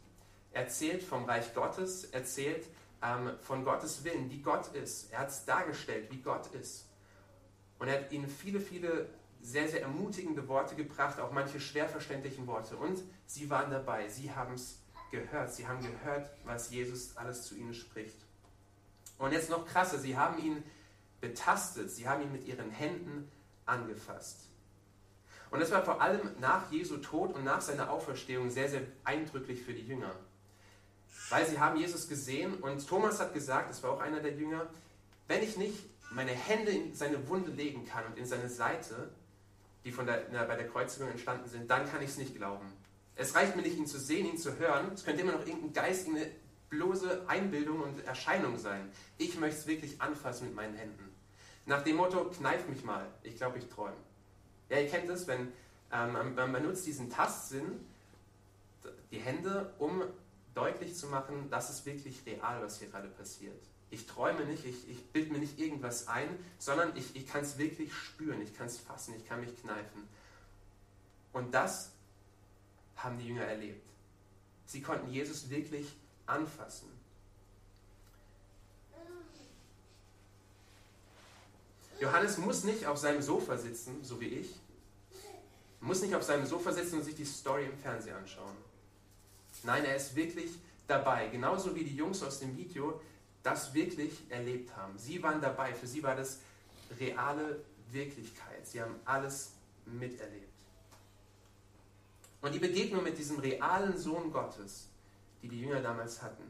Erzählt 0.52 1.02
vom 1.02 1.26
Reich 1.26 1.52
Gottes, 1.56 2.04
erzählt 2.12 2.68
ähm, 3.02 3.32
von 3.42 3.64
Gottes 3.66 4.04
Willen, 4.04 4.30
wie 4.30 4.44
Gott 4.44 4.68
ist. 4.76 5.12
Er 5.12 5.22
hat 5.22 5.30
es 5.30 5.44
dargestellt, 5.46 6.12
wie 6.12 6.22
Gott 6.22 6.46
ist. 6.54 6.86
Und 7.84 7.90
er 7.90 8.00
hat 8.00 8.14
ihnen 8.14 8.30
viele, 8.30 8.62
viele 8.62 9.10
sehr, 9.42 9.68
sehr 9.68 9.82
ermutigende 9.82 10.48
Worte 10.48 10.74
gebracht, 10.74 11.20
auch 11.20 11.34
manche 11.34 11.60
schwer 11.60 11.90
verständlichen 11.90 12.48
Worte. 12.48 12.78
Und 12.78 13.04
sie 13.26 13.50
waren 13.50 13.70
dabei, 13.72 14.08
sie 14.08 14.32
haben 14.32 14.54
es 14.54 14.80
gehört, 15.12 15.54
sie 15.54 15.68
haben 15.68 15.82
gehört, 15.82 16.30
was 16.46 16.72
Jesus 16.72 17.18
alles 17.18 17.44
zu 17.44 17.56
ihnen 17.56 17.74
spricht. 17.74 18.16
Und 19.18 19.34
jetzt 19.34 19.50
noch 19.50 19.68
krasser, 19.68 20.00
sie 20.00 20.16
haben 20.16 20.42
ihn 20.42 20.64
betastet, 21.20 21.92
sie 21.92 22.08
haben 22.08 22.24
ihn 22.24 22.32
mit 22.32 22.46
ihren 22.46 22.70
Händen 22.70 23.30
angefasst. 23.66 24.48
Und 25.52 25.60
das 25.60 25.70
war 25.70 25.84
vor 25.84 26.02
allem 26.02 26.22
nach 26.40 26.72
Jesu 26.72 27.00
Tod 27.00 27.36
und 27.36 27.44
nach 27.44 27.60
seiner 27.60 27.92
Auferstehung 27.92 28.50
sehr, 28.50 28.70
sehr 28.70 28.84
eindrücklich 29.04 29.62
für 29.62 29.74
die 29.74 29.86
Jünger. 29.86 30.16
Weil 31.28 31.46
sie 31.46 31.60
haben 31.60 31.78
Jesus 31.78 32.08
gesehen 32.08 32.54
und 32.62 32.88
Thomas 32.88 33.20
hat 33.20 33.34
gesagt, 33.34 33.72
das 33.72 33.84
war 33.84 33.92
auch 33.92 34.00
einer 34.00 34.22
der 34.22 34.36
Jünger, 34.36 34.68
wenn 35.28 35.44
ich 35.44 35.58
nicht 35.58 35.93
meine 36.14 36.32
Hände 36.32 36.72
in 36.72 36.94
seine 36.94 37.28
Wunde 37.28 37.52
legen 37.52 37.86
kann 37.86 38.06
und 38.06 38.18
in 38.18 38.26
seine 38.26 38.50
Seite, 38.50 39.12
die 39.84 39.92
von 39.92 40.06
der, 40.06 40.28
na, 40.32 40.44
bei 40.46 40.56
der 40.56 40.68
Kreuzigung 40.68 41.10
entstanden 41.10 41.48
sind, 41.50 41.70
dann 41.70 41.90
kann 41.90 42.02
ich 42.02 42.12
es 42.12 42.18
nicht 42.18 42.36
glauben. 42.36 42.72
Es 43.16 43.36
reicht 43.36 43.56
mir 43.56 43.62
nicht, 43.62 43.78
ihn 43.78 43.88
zu 43.88 44.00
sehen, 44.00 44.26
ihn 44.26 44.38
zu 44.38 44.58
hören. 44.58 44.92
Es 44.94 45.04
könnte 45.04 45.22
immer 45.22 45.34
noch 45.34 45.46
irgendein 45.46 45.74
Geist, 45.74 46.08
irgendeine 46.08 46.32
bloße 46.70 47.26
Einbildung 47.28 47.82
und 47.82 48.04
Erscheinung 48.06 48.58
sein. 48.58 48.92
Ich 49.18 49.38
möchte 49.40 49.60
es 49.60 49.68
wirklich 49.68 50.02
anfassen 50.02 50.48
mit 50.48 50.56
meinen 50.56 50.76
Händen. 50.76 51.14
Nach 51.66 51.84
dem 51.84 51.98
Motto, 51.98 52.26
kneif 52.26 52.68
mich 52.68 52.84
mal, 52.84 53.08
ich 53.22 53.38
glaube, 53.38 53.60
ich 53.60 53.68
träume. 53.68 53.96
Ja, 54.70 54.80
ihr 54.80 54.90
kennt 54.90 55.10
es, 55.10 55.28
wenn 55.28 55.52
ähm, 55.92 56.36
man 56.36 56.52
benutzt 56.52 56.86
diesen 56.86 57.10
Tastsinn, 57.10 57.86
die 59.12 59.20
Hände, 59.20 59.72
um 59.78 60.04
deutlich 60.56 60.96
zu 60.96 61.08
machen, 61.08 61.48
das 61.50 61.70
ist 61.70 61.86
wirklich 61.86 62.26
real, 62.26 62.62
was 62.62 62.80
hier 62.80 62.90
gerade 62.90 63.08
passiert. 63.10 63.62
Ich 63.94 64.08
träume 64.08 64.44
nicht, 64.46 64.66
ich, 64.66 64.90
ich 64.90 65.06
bilde 65.12 65.34
mir 65.34 65.38
nicht 65.38 65.60
irgendwas 65.60 66.08
ein, 66.08 66.28
sondern 66.58 66.98
ich, 66.98 67.16
ich 67.16 67.28
kann 67.28 67.44
es 67.44 67.60
wirklich 67.60 67.94
spüren, 67.94 68.42
ich 68.42 68.58
kann 68.58 68.66
es 68.66 68.80
fassen, 68.80 69.14
ich 69.16 69.28
kann 69.28 69.40
mich 69.40 69.56
kneifen. 69.62 70.08
Und 71.32 71.54
das 71.54 71.92
haben 72.96 73.20
die 73.20 73.28
Jünger 73.28 73.44
erlebt. 73.44 73.88
Sie 74.66 74.82
konnten 74.82 75.12
Jesus 75.12 75.52
wirklich 75.52 75.96
anfassen. 76.26 76.90
Johannes 82.00 82.40
muss 82.40 82.64
nicht 82.64 82.88
auf 82.88 82.98
seinem 82.98 83.22
Sofa 83.22 83.58
sitzen, 83.58 84.04
so 84.04 84.20
wie 84.20 84.28
ich, 84.28 84.56
muss 85.82 86.02
nicht 86.02 86.16
auf 86.16 86.24
seinem 86.24 86.48
Sofa 86.48 86.72
sitzen 86.72 86.98
und 86.98 87.04
sich 87.04 87.16
die 87.16 87.26
Story 87.26 87.66
im 87.66 87.78
Fernsehen 87.78 88.16
anschauen. 88.16 88.58
Nein, 89.62 89.86
er 89.86 89.96
ist 89.96 90.16
wirklich 90.16 90.52
dabei, 90.88 91.28
genauso 91.28 91.76
wie 91.76 91.84
die 91.84 91.96
Jungs 91.96 92.24
aus 92.24 92.40
dem 92.40 92.58
Video 92.58 93.00
das 93.44 93.74
wirklich 93.74 94.24
erlebt 94.30 94.76
haben. 94.76 94.98
Sie 94.98 95.22
waren 95.22 95.42
dabei, 95.42 95.74
für 95.74 95.88
sie 95.88 96.02
war 96.02 96.16
das 96.16 96.40
reale 97.00 97.62
Wirklichkeit. 97.92 98.66
Sie 98.66 98.82
haben 98.82 98.96
alles 99.06 99.52
miterlebt. 99.86 100.48
Und 102.42 102.54
die 102.56 102.60
Begegnung 102.60 103.04
mit 103.04 103.18
diesem 103.18 103.40
realen 103.40 103.98
Sohn 103.98 104.32
Gottes, 104.32 104.88
die 105.42 105.50
die 105.50 105.62
Jünger 105.62 105.82
damals 105.82 106.22
hatten, 106.22 106.44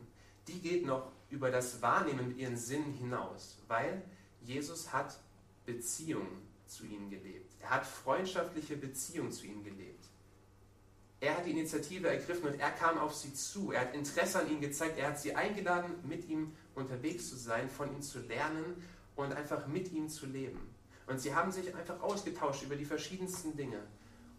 die 0.48 0.60
geht 0.60 0.86
noch 0.86 1.12
über 1.30 1.50
das 1.52 1.82
Wahrnehmen 1.82 2.30
mit 2.30 2.38
ihren 2.38 2.58
Sinnen 2.58 2.94
hinaus, 2.94 3.58
weil 3.68 4.02
Jesus 4.42 4.92
hat 4.94 5.18
Beziehung 5.66 6.28
zu 6.68 6.86
ihnen 6.86 7.10
gelebt. 7.10 7.54
Er 7.62 7.72
hat 7.72 7.86
freundschaftliche 7.86 8.76
Beziehung 8.76 9.32
zu 9.32 9.46
ihnen 9.46 9.64
gelebt. 9.64 10.04
Er 11.20 11.38
hat 11.38 11.46
die 11.46 11.52
Initiative 11.52 12.10
ergriffen 12.10 12.50
und 12.50 12.60
er 12.60 12.72
kam 12.72 12.98
auf 12.98 13.16
sie 13.16 13.34
zu. 13.34 13.72
Er 13.72 13.82
hat 13.82 13.96
Interesse 13.96 14.40
an 14.40 14.50
ihnen 14.50 14.60
gezeigt. 14.60 14.98
Er 14.98 15.08
hat 15.10 15.20
sie 15.20 15.34
eingeladen, 15.34 15.94
mit 16.04 16.28
ihm 16.28 16.52
unterwegs 16.76 17.30
zu 17.30 17.36
sein, 17.36 17.70
von 17.70 17.94
ihm 17.94 18.02
zu 18.02 18.20
lernen 18.20 18.84
und 19.16 19.34
einfach 19.34 19.68
mit 19.68 19.92
ihm 19.92 20.10
zu 20.10 20.26
leben. 20.26 20.60
Und 21.08 21.20
sie 21.20 21.36
haben 21.36 21.52
sich 21.52 21.76
einfach 21.76 22.02
ausgetauscht 22.02 22.64
über 22.64 22.76
die 22.76 22.86
verschiedensten 22.86 23.56
Dinge. 23.56 23.80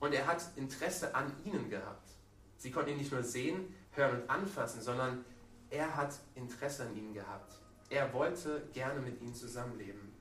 Und 0.01 0.13
er 0.13 0.27
hat 0.27 0.43
Interesse 0.57 1.15
an 1.15 1.33
ihnen 1.45 1.71
gehabt. 1.71 2.09
Sie 2.57 2.71
konnten 2.71 2.91
ihn 2.91 2.99
nicht 2.99 3.13
nur 3.13 3.23
sehen, 3.23 3.75
hören 3.93 4.23
und 4.23 4.31
anfassen, 4.31 4.81
sondern 4.81 5.25
er 5.71 5.95
hat 5.97 6.19
Interesse 6.35 6.85
an 6.85 6.97
ihnen 6.97 7.15
gehabt. 7.15 7.53
Er 7.91 8.13
wollte 8.13 8.69
gerne 8.73 9.01
mit 9.01 9.21
ihnen 9.21 9.35
zusammenleben. 9.35 10.13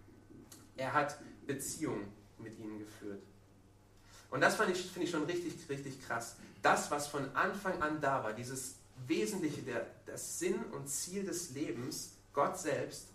Er 0.75 0.93
hat 0.93 1.17
Beziehung 1.47 2.07
mit 2.37 2.57
ihnen 2.59 2.79
geführt. 2.79 3.23
Und 4.29 4.41
das 4.41 4.55
finde 4.55 4.73
ich, 4.73 4.89
find 4.91 5.05
ich 5.05 5.11
schon 5.11 5.23
richtig, 5.23 5.69
richtig 5.69 6.05
krass. 6.05 6.37
Das, 6.61 6.89
was 6.91 7.07
von 7.07 7.35
Anfang 7.35 7.81
an 7.81 8.01
da 8.01 8.23
war, 8.23 8.33
dieses 8.33 8.75
Wesentliche, 9.07 9.61
der, 9.61 9.87
das 10.05 10.39
Sinn 10.39 10.63
und 10.71 10.87
Ziel 10.87 11.23
des 11.23 11.51
Lebens, 11.51 12.13
Gott 12.33 12.57
selbst, 12.57 13.07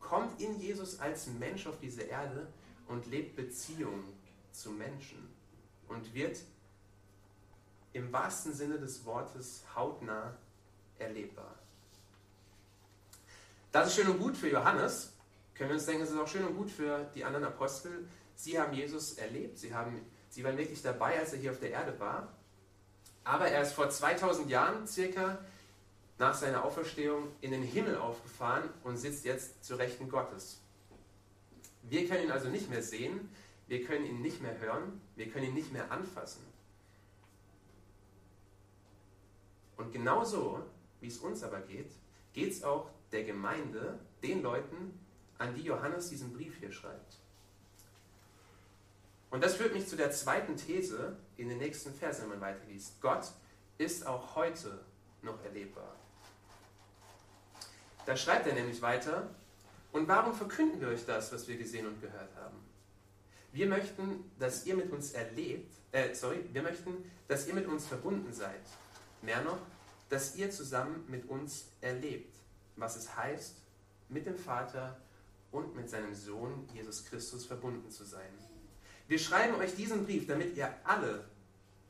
kommt 0.00 0.40
in 0.40 0.58
Jesus 0.60 1.00
als 1.00 1.26
Mensch 1.26 1.66
auf 1.66 1.78
diese 1.80 2.02
Erde 2.02 2.46
und 2.88 3.06
lebt 3.06 3.36
Beziehung 3.36 4.04
zu 4.52 4.70
Menschen 4.70 5.28
und 5.88 6.12
wird 6.14 6.38
im 7.92 8.12
wahrsten 8.12 8.54
Sinne 8.54 8.78
des 8.78 9.04
Wortes 9.04 9.62
hautnah 9.74 10.36
erlebbar. 10.98 11.54
Das 13.70 13.88
ist 13.88 13.94
schön 13.94 14.08
und 14.08 14.18
gut 14.18 14.36
für 14.36 14.50
Johannes. 14.50 15.12
Können 15.54 15.70
wir 15.70 15.74
uns 15.76 15.86
denken, 15.86 16.02
es 16.02 16.10
ist 16.10 16.18
auch 16.18 16.28
schön 16.28 16.44
und 16.44 16.56
gut 16.56 16.70
für 16.70 17.10
die 17.14 17.24
anderen 17.24 17.46
Apostel. 17.46 18.06
Sie 18.34 18.58
haben 18.58 18.72
Jesus 18.72 19.14
erlebt, 19.14 19.58
sie, 19.58 19.74
haben, 19.74 20.00
sie 20.28 20.42
waren 20.44 20.56
wirklich 20.56 20.82
dabei, 20.82 21.18
als 21.18 21.32
er 21.32 21.38
hier 21.38 21.52
auf 21.52 21.60
der 21.60 21.70
Erde 21.70 21.98
war. 21.98 22.34
Aber 23.24 23.46
er 23.46 23.62
ist 23.62 23.72
vor 23.72 23.88
2000 23.88 24.50
Jahren 24.50 24.86
circa 24.86 25.38
nach 26.18 26.34
seiner 26.34 26.64
Auferstehung 26.64 27.28
in 27.40 27.50
den 27.50 27.62
Himmel 27.62 27.96
aufgefahren 27.96 28.68
und 28.84 28.96
sitzt 28.96 29.24
jetzt 29.24 29.64
zu 29.64 29.76
Rechten 29.76 30.08
Gottes. 30.08 30.60
Wir 31.82 32.06
können 32.08 32.24
ihn 32.24 32.30
also 32.30 32.48
nicht 32.48 32.70
mehr 32.70 32.82
sehen, 32.82 33.28
wir 33.66 33.84
können 33.84 34.06
ihn 34.06 34.22
nicht 34.22 34.40
mehr 34.40 34.58
hören, 34.58 35.00
wir 35.16 35.30
können 35.30 35.46
ihn 35.46 35.54
nicht 35.54 35.72
mehr 35.72 35.90
anfassen. 35.90 36.42
Und 39.76 39.92
genauso, 39.92 40.62
wie 41.00 41.08
es 41.08 41.18
uns 41.18 41.42
aber 41.42 41.60
geht, 41.60 41.90
geht 42.32 42.52
es 42.52 42.62
auch 42.62 42.90
der 43.10 43.24
Gemeinde, 43.24 43.98
den 44.22 44.42
Leuten, 44.42 44.98
an 45.38 45.54
die 45.54 45.62
Johannes 45.62 46.08
diesen 46.08 46.32
Brief 46.32 46.56
hier 46.58 46.70
schreibt. 46.70 47.18
Und 49.30 49.42
das 49.42 49.56
führt 49.56 49.72
mich 49.72 49.88
zu 49.88 49.96
der 49.96 50.12
zweiten 50.12 50.56
These 50.56 51.16
in 51.36 51.48
den 51.48 51.58
nächsten 51.58 51.94
Versen, 51.94 52.22
wenn 52.22 52.38
man 52.38 52.40
weiterliest. 52.40 53.00
Gott 53.00 53.32
ist 53.78 54.06
auch 54.06 54.34
heute 54.36 54.80
noch 55.22 55.42
erlebbar. 55.44 55.94
Da 58.06 58.16
schreibt 58.16 58.46
er 58.46 58.54
nämlich 58.54 58.82
weiter, 58.82 59.28
und 59.92 60.08
warum 60.08 60.34
verkünden 60.34 60.80
wir 60.80 60.88
euch 60.88 61.04
das, 61.04 61.32
was 61.32 61.46
wir 61.46 61.56
gesehen 61.56 61.86
und 61.86 62.00
gehört 62.00 62.34
haben? 62.36 62.56
Wir 63.52 63.66
möchten, 63.66 64.30
dass 64.38 64.64
ihr 64.64 64.74
mit 64.74 64.90
uns 64.90 65.12
erlebt, 65.12 65.70
äh, 65.92 66.14
sorry, 66.14 66.42
wir 66.52 66.62
möchten, 66.62 67.10
dass 67.28 67.46
ihr 67.46 67.54
mit 67.54 67.66
uns 67.66 67.86
verbunden 67.86 68.32
seid. 68.32 68.62
Mehr 69.20 69.42
noch, 69.42 69.58
dass 70.08 70.36
ihr 70.36 70.50
zusammen 70.50 71.04
mit 71.08 71.28
uns 71.28 71.66
erlebt, 71.82 72.34
was 72.76 72.96
es 72.96 73.14
heißt, 73.14 73.56
mit 74.08 74.26
dem 74.26 74.38
Vater 74.38 74.98
und 75.50 75.76
mit 75.76 75.90
seinem 75.90 76.14
Sohn 76.14 76.66
Jesus 76.72 77.04
Christus 77.04 77.44
verbunden 77.44 77.90
zu 77.90 78.04
sein. 78.04 78.32
Wir 79.12 79.18
schreiben 79.18 79.56
euch 79.56 79.74
diesen 79.74 80.06
Brief, 80.06 80.26
damit 80.26 80.56
ihr 80.56 80.74
alle, 80.84 81.22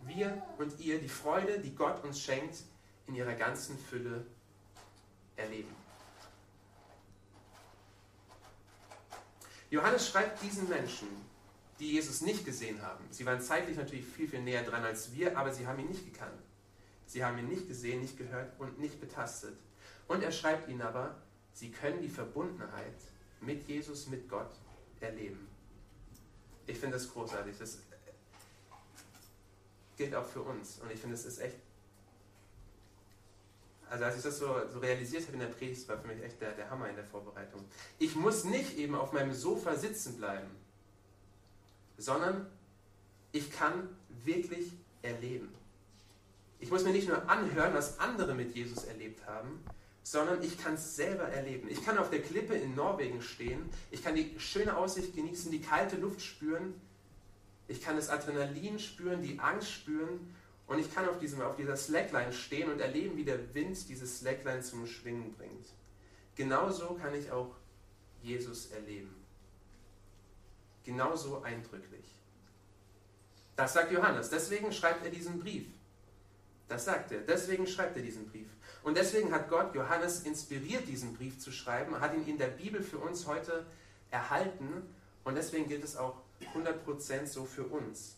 wir 0.03 0.43
und 0.59 0.77
ihr, 0.81 0.99
die 0.99 1.09
Freude, 1.09 1.61
die 1.61 1.73
Gott 1.73 2.03
uns 2.03 2.21
schenkt, 2.21 2.65
in 3.07 3.15
ihrer 3.15 3.35
ganzen 3.35 3.79
Fülle 3.79 4.27
erleben. 5.37 5.73
Johannes 9.71 10.09
schreibt 10.09 10.43
diesen 10.43 10.69
Menschen, 10.69 11.07
die 11.79 11.93
Jesus 11.93 12.23
nicht 12.23 12.45
gesehen 12.45 12.83
haben. 12.83 13.05
Sie 13.11 13.25
waren 13.25 13.41
zeitlich 13.41 13.77
natürlich 13.77 14.05
viel, 14.05 14.27
viel 14.27 14.43
näher 14.43 14.65
dran 14.65 14.83
als 14.83 15.15
wir, 15.15 15.39
aber 15.39 15.53
sie 15.55 15.65
haben 15.65 15.79
ihn 15.79 15.91
nicht 15.91 16.13
gekannt. 16.13 16.43
Sie 17.07 17.25
haben 17.25 17.39
ihn 17.39 17.49
nicht 17.49 17.69
gesehen, 17.69 18.01
nicht 18.01 18.19
gehört 18.19 18.59
und 18.59 18.81
nicht 18.81 19.01
betastet. 19.01 19.57
Und 20.09 20.25
er 20.25 20.33
schreibt 20.33 20.69
ihnen 20.69 20.83
aber, 20.83 21.23
sie 21.53 21.71
können 21.71 22.03
die 22.03 22.09
Verbundenheit 22.09 22.99
mit 23.41 23.69
Jesus, 23.69 24.09
mit 24.09 24.29
Gott 24.29 24.51
erleben. 24.99 25.52
Ich 26.67 26.79
finde 26.79 26.97
das 26.97 27.11
großartig. 27.13 27.57
Das 27.59 27.79
gilt 29.97 30.15
auch 30.15 30.27
für 30.27 30.43
uns. 30.43 30.79
Und 30.81 30.91
ich 30.91 31.01
finde, 31.01 31.15
es 31.15 31.25
ist 31.25 31.39
echt. 31.39 31.57
Also, 33.91 34.05
als 34.05 34.17
ich 34.17 34.23
das 34.23 34.39
so, 34.39 34.47
so 34.73 34.79
realisiert 34.79 35.25
habe 35.25 35.35
in 35.35 35.41
der 35.41 35.47
Predigt, 35.49 35.87
war 35.89 35.99
für 35.99 36.09
mich 36.09 36.23
echt 36.23 36.41
der, 36.41 36.53
der 36.53 36.71
Hammer 36.71 36.89
in 36.89 36.97
der 36.97 37.05
Vorbereitung. 37.05 37.63
Ich 37.99 38.17
muss 38.17 38.45
nicht 38.45 38.79
eben 38.79 38.95
auf 38.95 39.13
meinem 39.13 39.35
Sofa 39.35 39.77
sitzen 39.77 40.17
bleiben, 40.17 40.51
sondern 41.99 42.47
ich 43.33 43.51
kann 43.51 43.89
wirklich 44.25 44.73
erleben. 45.03 45.55
Ich 46.59 46.71
muss 46.71 46.85
mir 46.85 46.93
nicht 46.93 47.09
nur 47.09 47.29
anhören, 47.29 47.75
was 47.75 47.99
andere 47.99 48.35
mit 48.35 48.55
Jesus 48.55 48.85
erlebt 48.85 49.27
haben, 49.27 49.63
sondern 50.03 50.43
ich 50.43 50.59
kann 50.59 50.75
es 50.75 50.97
selber 50.97 51.25
erleben. 51.25 51.69
Ich 51.69 51.85
kann 51.85 51.99
auf 51.99 52.11
der 52.11 52.23
Klippe 52.23 52.55
in 52.55 52.75
Norwegen 52.75 53.23
stehen, 53.23 53.69
ich 53.91 54.03
kann 54.03 54.15
die 54.15 54.35
schöne 54.39 54.77
Aussicht 54.77 55.15
genießen, 55.15 55.51
die 55.51 55.61
kalte 55.61 55.97
Luft 55.97 56.21
spüren, 56.23 56.75
ich 57.69 57.83
kann 57.83 57.97
das 57.97 58.09
Adrenalin 58.09 58.79
spüren, 58.79 59.23
die 59.23 59.39
Angst 59.39 59.71
spüren 59.71 60.35
und 60.67 60.79
ich 60.79 60.93
kann 60.93 61.09
auf, 61.09 61.19
diesem, 61.19 61.41
auf 61.43 61.57
dieser 61.57 61.77
Slackline 61.77 62.33
stehen 62.33 62.71
und 62.71 62.81
erleben, 62.81 63.17
wie 63.17 63.25
der 63.25 63.55
Wind 63.55 63.89
dieses 63.89 64.19
Slackline 64.19 64.63
zum 64.63 64.87
Schwingen 64.87 65.33
bringt. 65.35 65.67
Genauso 66.35 66.95
kann 66.95 67.15
ich 67.15 67.31
auch 67.31 67.55
Jesus 68.23 68.71
erleben. 68.71 69.15
Genauso 70.85 71.43
eindrücklich. 71.43 72.05
Das 73.55 73.75
sagt 73.75 73.93
Johannes, 73.93 74.31
deswegen 74.31 74.73
schreibt 74.73 75.05
er 75.05 75.11
diesen 75.11 75.39
Brief. 75.39 75.67
Das 76.69 76.87
sagt 76.87 77.13
er, 77.13 77.21
deswegen 77.21 77.67
schreibt 77.67 77.97
er 77.97 78.03
diesen 78.03 78.29
Brief. 78.31 78.49
Und 78.83 78.97
deswegen 78.97 79.33
hat 79.33 79.49
Gott 79.49 79.75
Johannes 79.75 80.21
inspiriert, 80.21 80.89
diesen 80.89 81.15
Brief 81.15 81.39
zu 81.39 81.53
schreiben, 81.53 82.01
hat 82.01 82.15
ihn 82.15 82.27
in 82.27 82.39
der 82.39 82.49
Bibel 82.49 82.83
für 82.83 82.99
uns 82.99 83.27
heute 83.27 83.65
erhalten 84.11 84.83
und 85.25 85.37
deswegen 85.37 85.69
gilt 85.69 85.85
es 85.85 85.97
auch 85.97 86.17
100% 86.55 87.27
so 87.27 87.45
für 87.45 87.65
uns. 87.65 88.17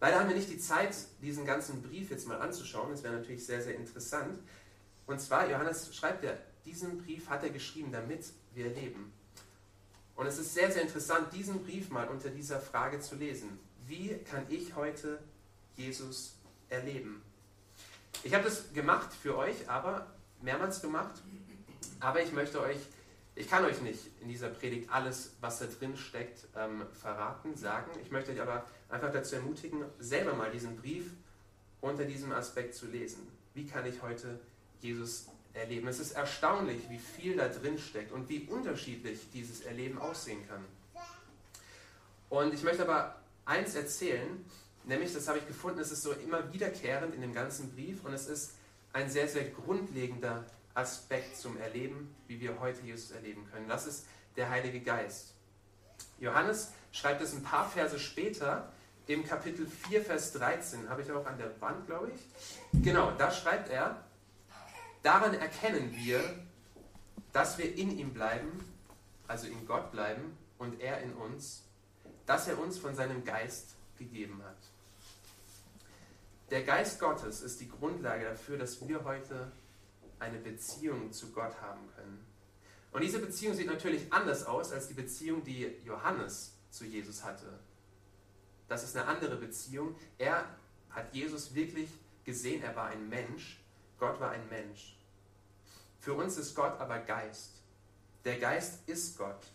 Leider 0.00 0.20
haben 0.20 0.28
wir 0.28 0.36
nicht 0.36 0.48
die 0.48 0.58
Zeit, 0.58 0.94
diesen 1.20 1.44
ganzen 1.44 1.82
Brief 1.82 2.10
jetzt 2.10 2.26
mal 2.26 2.40
anzuschauen. 2.40 2.90
Das 2.90 3.02
wäre 3.02 3.14
natürlich 3.14 3.44
sehr, 3.44 3.60
sehr 3.60 3.74
interessant. 3.74 4.38
Und 5.06 5.20
zwar, 5.20 5.50
Johannes 5.50 5.94
schreibt 5.94 6.24
ja, 6.24 6.32
diesen 6.64 6.98
Brief 6.98 7.28
hat 7.28 7.42
er 7.42 7.50
geschrieben, 7.50 7.92
damit 7.92 8.24
wir 8.54 8.68
leben. 8.70 9.12
Und 10.16 10.26
es 10.26 10.38
ist 10.38 10.54
sehr, 10.54 10.70
sehr 10.70 10.82
interessant, 10.82 11.32
diesen 11.32 11.64
Brief 11.64 11.90
mal 11.90 12.08
unter 12.08 12.30
dieser 12.30 12.60
Frage 12.60 13.00
zu 13.00 13.16
lesen. 13.16 13.58
Wie 13.86 14.16
kann 14.18 14.46
ich 14.48 14.74
heute 14.74 15.18
Jesus 15.76 16.36
erleben? 16.68 17.22
Ich 18.22 18.34
habe 18.34 18.44
das 18.44 18.72
gemacht 18.72 19.10
für 19.12 19.36
euch, 19.36 19.68
aber 19.68 20.06
mehrmals 20.42 20.80
gemacht. 20.80 21.14
Aber 22.00 22.22
ich 22.22 22.32
möchte 22.32 22.60
euch, 22.60 22.78
ich 23.34 23.48
kann 23.48 23.64
euch 23.64 23.80
nicht 23.80 24.00
in 24.20 24.28
dieser 24.28 24.48
Predigt 24.48 24.90
alles, 24.90 25.36
was 25.40 25.58
da 25.58 25.66
drin 25.66 25.96
steckt, 25.96 26.46
ähm, 26.56 26.82
verraten, 26.92 27.56
sagen. 27.56 27.90
Ich 28.02 28.10
möchte 28.10 28.32
euch 28.32 28.40
aber 28.40 28.64
einfach 28.88 29.12
dazu 29.12 29.36
ermutigen, 29.36 29.84
selber 29.98 30.34
mal 30.34 30.50
diesen 30.50 30.76
Brief 30.76 31.10
unter 31.80 32.04
diesem 32.04 32.32
Aspekt 32.32 32.74
zu 32.74 32.86
lesen. 32.86 33.26
Wie 33.54 33.66
kann 33.66 33.86
ich 33.86 34.02
heute 34.02 34.40
Jesus 34.80 35.26
erleben? 35.54 35.88
Es 35.88 35.98
ist 35.98 36.12
erstaunlich, 36.12 36.88
wie 36.88 36.98
viel 36.98 37.36
da 37.36 37.48
drin 37.48 37.78
steckt 37.78 38.12
und 38.12 38.28
wie 38.28 38.46
unterschiedlich 38.46 39.30
dieses 39.32 39.62
Erleben 39.62 39.98
aussehen 39.98 40.46
kann. 40.48 40.64
Und 42.28 42.54
ich 42.54 42.62
möchte 42.62 42.82
aber 42.82 43.16
eins 43.44 43.74
erzählen, 43.74 44.44
nämlich, 44.84 45.12
das 45.12 45.28
habe 45.28 45.38
ich 45.38 45.46
gefunden, 45.46 45.80
es 45.80 45.90
ist 45.90 46.02
so 46.02 46.12
immer 46.12 46.52
wiederkehrend 46.52 47.14
in 47.14 47.20
dem 47.20 47.32
ganzen 47.32 47.72
Brief 47.74 48.04
und 48.04 48.12
es 48.12 48.26
ist 48.26 48.54
ein 48.92 49.08
sehr, 49.08 49.28
sehr 49.28 49.44
grundlegender 49.44 50.44
Aspekt 50.74 51.36
zum 51.36 51.58
Erleben, 51.58 52.14
wie 52.26 52.40
wir 52.40 52.60
heute 52.60 52.80
Jesus 52.82 53.10
erleben 53.10 53.46
können. 53.50 53.68
Das 53.68 53.86
ist 53.86 54.06
der 54.36 54.50
Heilige 54.50 54.80
Geist. 54.80 55.34
Johannes 56.18 56.72
schreibt 56.92 57.20
es 57.22 57.32
ein 57.32 57.42
paar 57.42 57.68
Verse 57.68 57.98
später 57.98 58.72
im 59.06 59.26
Kapitel 59.26 59.66
4, 59.66 60.02
Vers 60.02 60.32
13. 60.32 60.88
Habe 60.88 61.02
ich 61.02 61.10
auch 61.10 61.26
an 61.26 61.36
der 61.38 61.60
Wand, 61.60 61.86
glaube 61.86 62.12
ich. 62.14 62.82
Genau, 62.82 63.10
da 63.12 63.30
schreibt 63.30 63.68
er, 63.70 64.04
daran 65.02 65.34
erkennen 65.34 65.92
wir, 65.96 66.20
dass 67.32 67.58
wir 67.58 67.74
in 67.76 67.98
ihm 67.98 68.12
bleiben, 68.12 68.64
also 69.26 69.46
in 69.46 69.66
Gott 69.66 69.90
bleiben 69.92 70.36
und 70.58 70.80
er 70.80 71.00
in 71.00 71.12
uns, 71.14 71.64
dass 72.26 72.48
er 72.48 72.58
uns 72.58 72.78
von 72.78 72.94
seinem 72.94 73.24
Geist 73.24 73.74
gegeben 74.00 74.42
hat. 74.42 74.58
Der 76.50 76.64
Geist 76.64 76.98
Gottes 76.98 77.42
ist 77.42 77.60
die 77.60 77.68
Grundlage 77.68 78.24
dafür, 78.24 78.58
dass 78.58 78.86
wir 78.88 79.04
heute 79.04 79.52
eine 80.18 80.38
Beziehung 80.38 81.12
zu 81.12 81.30
Gott 81.30 81.60
haben 81.62 81.88
können. 81.94 82.26
Und 82.90 83.02
diese 83.02 83.20
Beziehung 83.20 83.54
sieht 83.54 83.68
natürlich 83.68 84.12
anders 84.12 84.44
aus 84.44 84.72
als 84.72 84.88
die 84.88 84.94
Beziehung, 84.94 85.44
die 85.44 85.76
Johannes 85.84 86.54
zu 86.70 86.84
Jesus 86.84 87.22
hatte. 87.22 87.60
Das 88.66 88.82
ist 88.82 88.96
eine 88.96 89.06
andere 89.06 89.36
Beziehung. 89.36 89.94
Er 90.18 90.44
hat 90.90 91.14
Jesus 91.14 91.54
wirklich 91.54 91.88
gesehen, 92.24 92.62
er 92.62 92.74
war 92.74 92.88
ein 92.88 93.08
Mensch. 93.08 93.60
Gott 93.98 94.18
war 94.18 94.30
ein 94.30 94.48
Mensch. 94.48 94.96
Für 96.00 96.14
uns 96.14 96.36
ist 96.36 96.56
Gott 96.56 96.80
aber 96.80 96.98
Geist. 96.98 97.62
Der 98.24 98.38
Geist 98.38 98.88
ist 98.88 99.16
Gott. 99.16 99.46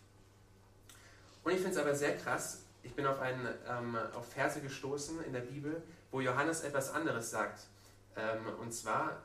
Und 1.43 1.51
ich 1.51 1.57
finde 1.57 1.73
es 1.73 1.77
aber 1.77 1.95
sehr 1.95 2.17
krass, 2.17 2.64
ich 2.85 2.93
bin 2.93 3.07
auf, 3.07 3.19
einen, 3.19 3.47
ähm, 3.67 3.97
auf 4.13 4.31
Verse 4.31 4.61
gestoßen 4.61 5.23
in 5.25 5.33
der 5.33 5.41
Bibel, 5.41 5.81
wo 6.11 6.21
Johannes 6.21 6.61
etwas 6.61 6.91
anderes 6.91 7.31
sagt. 7.31 7.67
Ähm, 8.15 8.45
und 8.61 8.73
zwar 8.73 9.23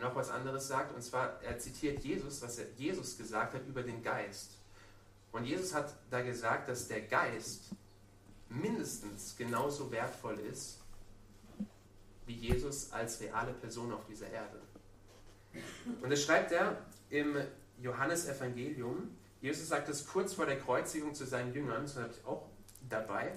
noch 0.00 0.14
was 0.14 0.30
anderes 0.30 0.68
sagt. 0.68 0.94
Und 0.94 1.02
zwar, 1.02 1.42
er 1.42 1.58
zitiert 1.58 2.04
Jesus, 2.04 2.42
was 2.42 2.58
er 2.58 2.66
Jesus 2.76 3.16
gesagt 3.16 3.54
hat 3.54 3.66
über 3.66 3.82
den 3.82 4.02
Geist. 4.02 4.52
Und 5.32 5.44
Jesus 5.44 5.74
hat 5.74 5.94
da 6.10 6.20
gesagt, 6.20 6.68
dass 6.68 6.86
der 6.86 7.00
Geist 7.02 7.70
mindestens 8.48 9.34
genauso 9.36 9.90
wertvoll 9.90 10.38
ist 10.40 10.78
wie 12.26 12.34
Jesus 12.34 12.92
als 12.92 13.20
reale 13.20 13.54
Person 13.54 13.92
auf 13.92 14.04
dieser 14.06 14.30
Erde. 14.30 14.60
Und 16.02 16.10
das 16.10 16.22
schreibt 16.22 16.52
er 16.52 16.76
im 17.08 17.36
Johannesevangelium. 17.80 19.16
Jesus 19.40 19.68
sagt 19.68 19.88
es 19.88 20.06
kurz 20.06 20.34
vor 20.34 20.44
der 20.44 20.58
Kreuzigung 20.58 21.14
zu 21.14 21.24
seinen 21.24 21.54
Jüngern, 21.54 21.82
das 21.82 21.96
habe 21.96 22.10
ich 22.10 22.26
auch 22.26 22.48
dabei. 22.88 23.32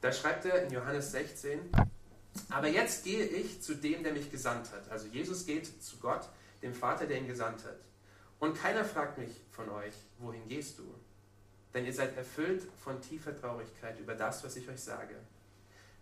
Da 0.00 0.12
schreibt 0.12 0.44
er 0.44 0.62
in 0.62 0.72
Johannes 0.72 1.12
16, 1.12 1.70
aber 2.50 2.68
jetzt 2.68 3.04
gehe 3.04 3.24
ich 3.24 3.62
zu 3.62 3.74
dem, 3.74 4.02
der 4.02 4.12
mich 4.12 4.30
gesandt 4.30 4.70
hat. 4.72 4.90
Also 4.90 5.06
Jesus 5.06 5.46
geht 5.46 5.82
zu 5.82 5.96
Gott, 5.98 6.28
dem 6.62 6.74
Vater, 6.74 7.06
der 7.06 7.18
ihn 7.18 7.26
gesandt 7.26 7.64
hat. 7.64 7.78
Und 8.38 8.56
keiner 8.56 8.84
fragt 8.84 9.18
mich 9.18 9.30
von 9.52 9.68
euch, 9.70 9.94
wohin 10.18 10.46
gehst 10.48 10.78
du? 10.78 10.94
Denn 11.72 11.86
ihr 11.86 11.92
seid 11.92 12.16
erfüllt 12.16 12.62
von 12.82 13.00
tiefer 13.00 13.38
Traurigkeit 13.38 13.98
über 13.98 14.14
das, 14.14 14.44
was 14.44 14.56
ich 14.56 14.68
euch 14.68 14.80
sage. 14.80 15.16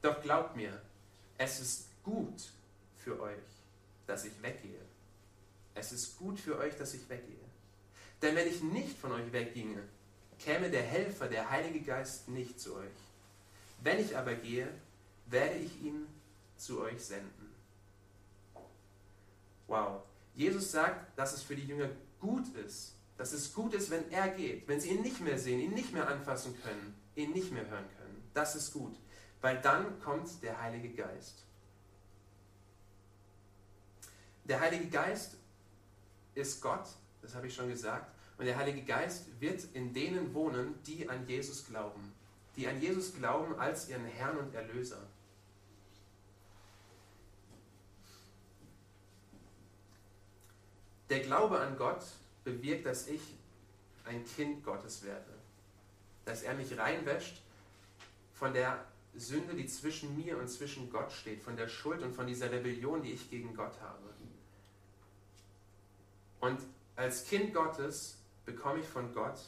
Doch 0.02 0.20
glaubt 0.20 0.56
mir, 0.56 0.80
es 1.38 1.60
ist 1.60 1.86
gut 2.02 2.50
für 2.96 3.20
euch, 3.20 3.38
dass 4.06 4.24
ich 4.24 4.42
weggehe. 4.42 4.80
Es 5.74 5.92
ist 5.92 6.18
gut 6.18 6.38
für 6.38 6.58
euch, 6.58 6.76
dass 6.76 6.94
ich 6.94 7.08
weggehe. 7.08 7.36
Denn 8.20 8.36
wenn 8.36 8.48
ich 8.48 8.62
nicht 8.62 8.98
von 8.98 9.12
euch 9.12 9.32
wegginge, 9.32 9.82
käme 10.44 10.70
der 10.70 10.82
Helfer, 10.82 11.28
der 11.28 11.50
Heilige 11.50 11.80
Geist, 11.80 12.28
nicht 12.28 12.60
zu 12.60 12.76
euch. 12.76 12.90
Wenn 13.82 13.98
ich 13.98 14.16
aber 14.16 14.34
gehe, 14.34 14.68
werde 15.26 15.56
ich 15.56 15.82
ihn 15.82 16.06
zu 16.56 16.80
euch 16.80 17.04
senden. 17.04 17.52
Wow. 19.66 20.02
Jesus 20.34 20.70
sagt, 20.70 21.18
dass 21.18 21.32
es 21.32 21.42
für 21.42 21.56
die 21.56 21.66
Jünger 21.66 21.88
gut 22.20 22.46
ist, 22.56 22.94
dass 23.16 23.32
es 23.32 23.52
gut 23.52 23.74
ist, 23.74 23.90
wenn 23.90 24.10
er 24.10 24.28
geht, 24.28 24.66
wenn 24.68 24.80
sie 24.80 24.90
ihn 24.90 25.02
nicht 25.02 25.20
mehr 25.20 25.38
sehen, 25.38 25.60
ihn 25.60 25.74
nicht 25.74 25.92
mehr 25.92 26.08
anfassen 26.08 26.60
können, 26.62 26.94
ihn 27.14 27.32
nicht 27.32 27.52
mehr 27.52 27.68
hören 27.68 27.84
können. 27.98 28.30
Das 28.34 28.56
ist 28.56 28.72
gut, 28.72 28.96
weil 29.40 29.60
dann 29.60 30.00
kommt 30.00 30.42
der 30.42 30.60
Heilige 30.60 30.90
Geist. 30.90 31.44
Der 34.44 34.60
Heilige 34.60 34.88
Geist 34.88 35.36
ist 36.34 36.60
Gott, 36.60 36.88
das 37.20 37.34
habe 37.34 37.46
ich 37.46 37.54
schon 37.54 37.68
gesagt, 37.68 38.10
und 38.42 38.46
der 38.46 38.56
Heilige 38.56 38.82
Geist 38.82 39.40
wird 39.40 39.62
in 39.72 39.94
denen 39.94 40.34
wohnen, 40.34 40.74
die 40.82 41.08
an 41.08 41.28
Jesus 41.28 41.64
glauben, 41.64 42.12
die 42.56 42.66
an 42.66 42.80
Jesus 42.80 43.14
glauben 43.14 43.56
als 43.56 43.88
ihren 43.88 44.04
Herrn 44.04 44.36
und 44.36 44.52
Erlöser. 44.52 44.98
Der 51.08 51.20
Glaube 51.20 51.60
an 51.60 51.76
Gott 51.78 52.02
bewirkt, 52.42 52.84
dass 52.84 53.06
ich 53.06 53.20
ein 54.06 54.24
Kind 54.24 54.64
Gottes 54.64 55.04
werde. 55.04 55.34
Dass 56.24 56.42
er 56.42 56.54
mich 56.54 56.76
reinwäscht 56.76 57.40
von 58.34 58.52
der 58.52 58.84
Sünde, 59.14 59.54
die 59.54 59.66
zwischen 59.66 60.16
mir 60.16 60.36
und 60.36 60.48
zwischen 60.48 60.90
Gott 60.90 61.12
steht, 61.12 61.40
von 61.40 61.56
der 61.56 61.68
Schuld 61.68 62.02
und 62.02 62.12
von 62.12 62.26
dieser 62.26 62.50
Rebellion, 62.50 63.04
die 63.04 63.12
ich 63.12 63.30
gegen 63.30 63.54
Gott 63.54 63.80
habe. 63.80 64.02
Und 66.40 66.58
als 66.96 67.24
Kind 67.24 67.54
Gottes 67.54 68.18
bekomme 68.44 68.80
ich 68.80 68.86
von 68.86 69.12
Gott 69.14 69.38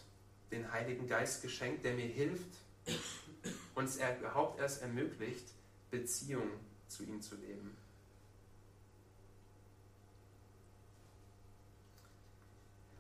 den 0.50 0.70
Heiligen 0.70 1.07
Geist 1.07 1.42
geschenkt, 1.42 1.85
der 1.85 1.94
mir 1.94 2.07
hilft, 2.07 2.50
und 3.74 3.85
es 3.85 3.96
überhaupt 3.96 4.61
erst 4.61 4.83
ermöglicht, 4.83 5.46
Beziehung 5.90 6.50
zu 6.88 7.04
ihm 7.04 7.20
zu 7.20 7.37
leben. 7.37 7.76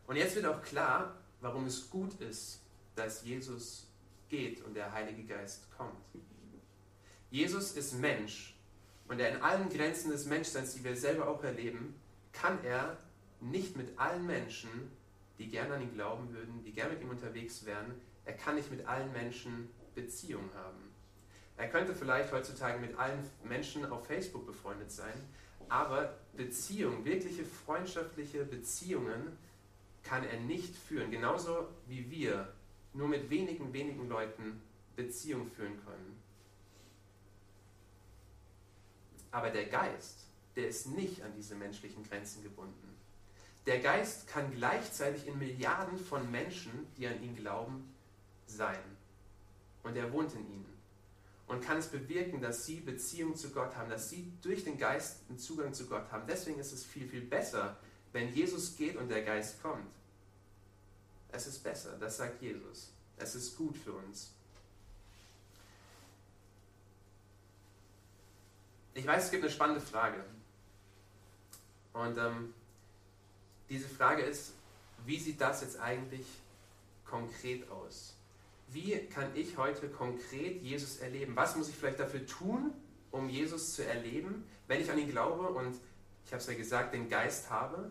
Und 0.06 0.16
jetzt 0.16 0.34
wird 0.34 0.46
auch 0.46 0.62
klar, 0.62 1.16
warum 1.40 1.66
es 1.66 1.88
gut 1.90 2.20
ist, 2.20 2.60
dass 2.94 3.24
Jesus 3.24 3.86
geht 4.28 4.62
und 4.64 4.74
der 4.74 4.92
Heilige 4.92 5.24
Geist 5.24 5.66
kommt. 5.76 5.96
Jesus 7.30 7.72
ist 7.72 7.94
Mensch 7.94 8.54
und 9.08 9.18
er 9.18 9.34
in 9.34 9.42
allen 9.42 9.68
Grenzen 9.68 10.10
des 10.10 10.26
Menschseins, 10.26 10.74
die 10.74 10.84
wir 10.84 10.96
selber 10.96 11.28
auch 11.28 11.42
erleben, 11.42 11.94
kann 12.32 12.62
er 12.64 12.96
nicht 13.40 13.76
mit 13.76 13.98
allen 13.98 14.26
Menschen, 14.26 14.90
die 15.38 15.48
gerne 15.48 15.74
an 15.74 15.82
ihn 15.82 15.94
glauben 15.94 16.32
würden, 16.32 16.62
die 16.64 16.72
gerne 16.72 16.94
mit 16.94 17.02
ihm 17.02 17.10
unterwegs 17.10 17.64
wären, 17.64 18.00
er 18.24 18.34
kann 18.34 18.54
nicht 18.54 18.70
mit 18.70 18.86
allen 18.86 19.12
Menschen 19.12 19.68
Beziehung 19.94 20.48
haben. 20.54 20.94
Er 21.56 21.68
könnte 21.68 21.94
vielleicht 21.94 22.32
heutzutage 22.32 22.78
mit 22.78 22.98
allen 22.98 23.18
Menschen 23.44 23.84
auf 23.86 24.06
Facebook 24.06 24.46
befreundet 24.46 24.90
sein, 24.90 25.14
aber 25.68 26.18
Beziehung, 26.36 27.04
wirkliche 27.04 27.44
freundschaftliche 27.44 28.44
Beziehungen 28.44 29.36
kann 30.02 30.24
er 30.24 30.38
nicht 30.40 30.76
führen. 30.76 31.10
Genauso 31.10 31.68
wie 31.86 32.10
wir 32.10 32.52
nur 32.92 33.08
mit 33.08 33.30
wenigen, 33.30 33.72
wenigen 33.72 34.08
Leuten 34.08 34.60
Beziehung 34.96 35.46
führen 35.46 35.82
können. 35.84 36.20
Aber 39.30 39.50
der 39.50 39.66
Geist, 39.66 40.26
der 40.54 40.68
ist 40.68 40.86
nicht 40.86 41.22
an 41.22 41.32
diese 41.36 41.56
menschlichen 41.56 42.04
Grenzen 42.04 42.42
gebunden. 42.42 42.83
Der 43.66 43.80
Geist 43.80 44.28
kann 44.28 44.52
gleichzeitig 44.54 45.26
in 45.26 45.38
Milliarden 45.38 45.98
von 45.98 46.30
Menschen, 46.30 46.86
die 46.96 47.06
an 47.06 47.22
ihn 47.22 47.34
glauben, 47.34 47.94
sein. 48.46 48.78
Und 49.82 49.96
er 49.96 50.12
wohnt 50.12 50.34
in 50.34 50.46
ihnen. 50.50 50.74
Und 51.46 51.62
kann 51.62 51.78
es 51.78 51.88
bewirken, 51.88 52.40
dass 52.40 52.64
sie 52.66 52.80
Beziehung 52.80 53.36
zu 53.36 53.50
Gott 53.50 53.76
haben, 53.76 53.90
dass 53.90 54.10
sie 54.10 54.32
durch 54.42 54.64
den 54.64 54.78
Geist 54.78 55.20
einen 55.28 55.38
Zugang 55.38 55.72
zu 55.74 55.86
Gott 55.86 56.10
haben. 56.10 56.26
Deswegen 56.26 56.58
ist 56.58 56.72
es 56.72 56.84
viel, 56.84 57.08
viel 57.08 57.20
besser, 57.22 57.76
wenn 58.12 58.32
Jesus 58.34 58.76
geht 58.76 58.96
und 58.96 59.08
der 59.08 59.22
Geist 59.22 59.62
kommt. 59.62 59.92
Es 61.32 61.46
ist 61.46 61.62
besser, 61.62 61.96
das 61.98 62.16
sagt 62.16 62.40
Jesus. 62.40 62.92
Es 63.16 63.34
ist 63.34 63.56
gut 63.56 63.76
für 63.76 63.92
uns. 63.92 64.34
ich 68.94 69.06
weiß, 69.06 69.24
es 69.24 69.30
gibt 69.30 69.42
eine 69.42 69.52
spannende 69.52 69.80
Frage. 69.80 70.24
Und 71.92 72.16
ähm, 72.16 72.54
diese 73.68 73.88
Frage 73.88 74.22
ist, 74.22 74.52
wie 75.06 75.18
sieht 75.18 75.40
das 75.40 75.62
jetzt 75.62 75.78
eigentlich 75.78 76.26
konkret 77.04 77.70
aus? 77.70 78.14
Wie 78.68 78.96
kann 79.06 79.34
ich 79.34 79.56
heute 79.56 79.88
konkret 79.88 80.62
Jesus 80.62 80.96
erleben? 80.96 81.36
Was 81.36 81.56
muss 81.56 81.68
ich 81.68 81.74
vielleicht 81.74 82.00
dafür 82.00 82.26
tun, 82.26 82.72
um 83.10 83.28
Jesus 83.28 83.74
zu 83.74 83.86
erleben, 83.86 84.44
wenn 84.66 84.80
ich 84.80 84.90
an 84.90 84.98
ihn 84.98 85.10
glaube 85.10 85.48
und 85.48 85.76
ich 86.24 86.32
habe 86.32 86.40
es 86.40 86.46
ja 86.46 86.54
gesagt, 86.54 86.94
den 86.94 87.08
Geist 87.08 87.50
habe? 87.50 87.90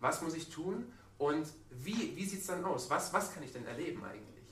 Was 0.00 0.20
muss 0.20 0.34
ich 0.34 0.50
tun 0.50 0.92
und 1.18 1.46
wie, 1.70 2.16
wie 2.16 2.24
sieht 2.24 2.40
es 2.40 2.46
dann 2.46 2.64
aus? 2.64 2.90
Was, 2.90 3.12
was 3.12 3.32
kann 3.32 3.42
ich 3.42 3.52
denn 3.52 3.64
erleben 3.64 4.04
eigentlich? 4.04 4.44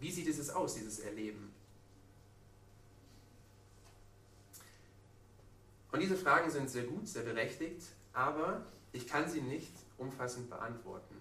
Wie 0.00 0.10
sieht 0.10 0.28
es 0.28 0.50
aus, 0.50 0.74
dieses 0.74 1.00
Erleben? 1.00 1.52
Und 5.92 6.00
diese 6.00 6.16
Fragen 6.16 6.50
sind 6.50 6.70
sehr 6.70 6.84
gut, 6.84 7.08
sehr 7.08 7.22
berechtigt, 7.22 7.82
aber 8.18 8.66
ich 8.90 9.06
kann 9.06 9.30
sie 9.30 9.40
nicht 9.40 9.72
umfassend 9.96 10.50
beantworten. 10.50 11.14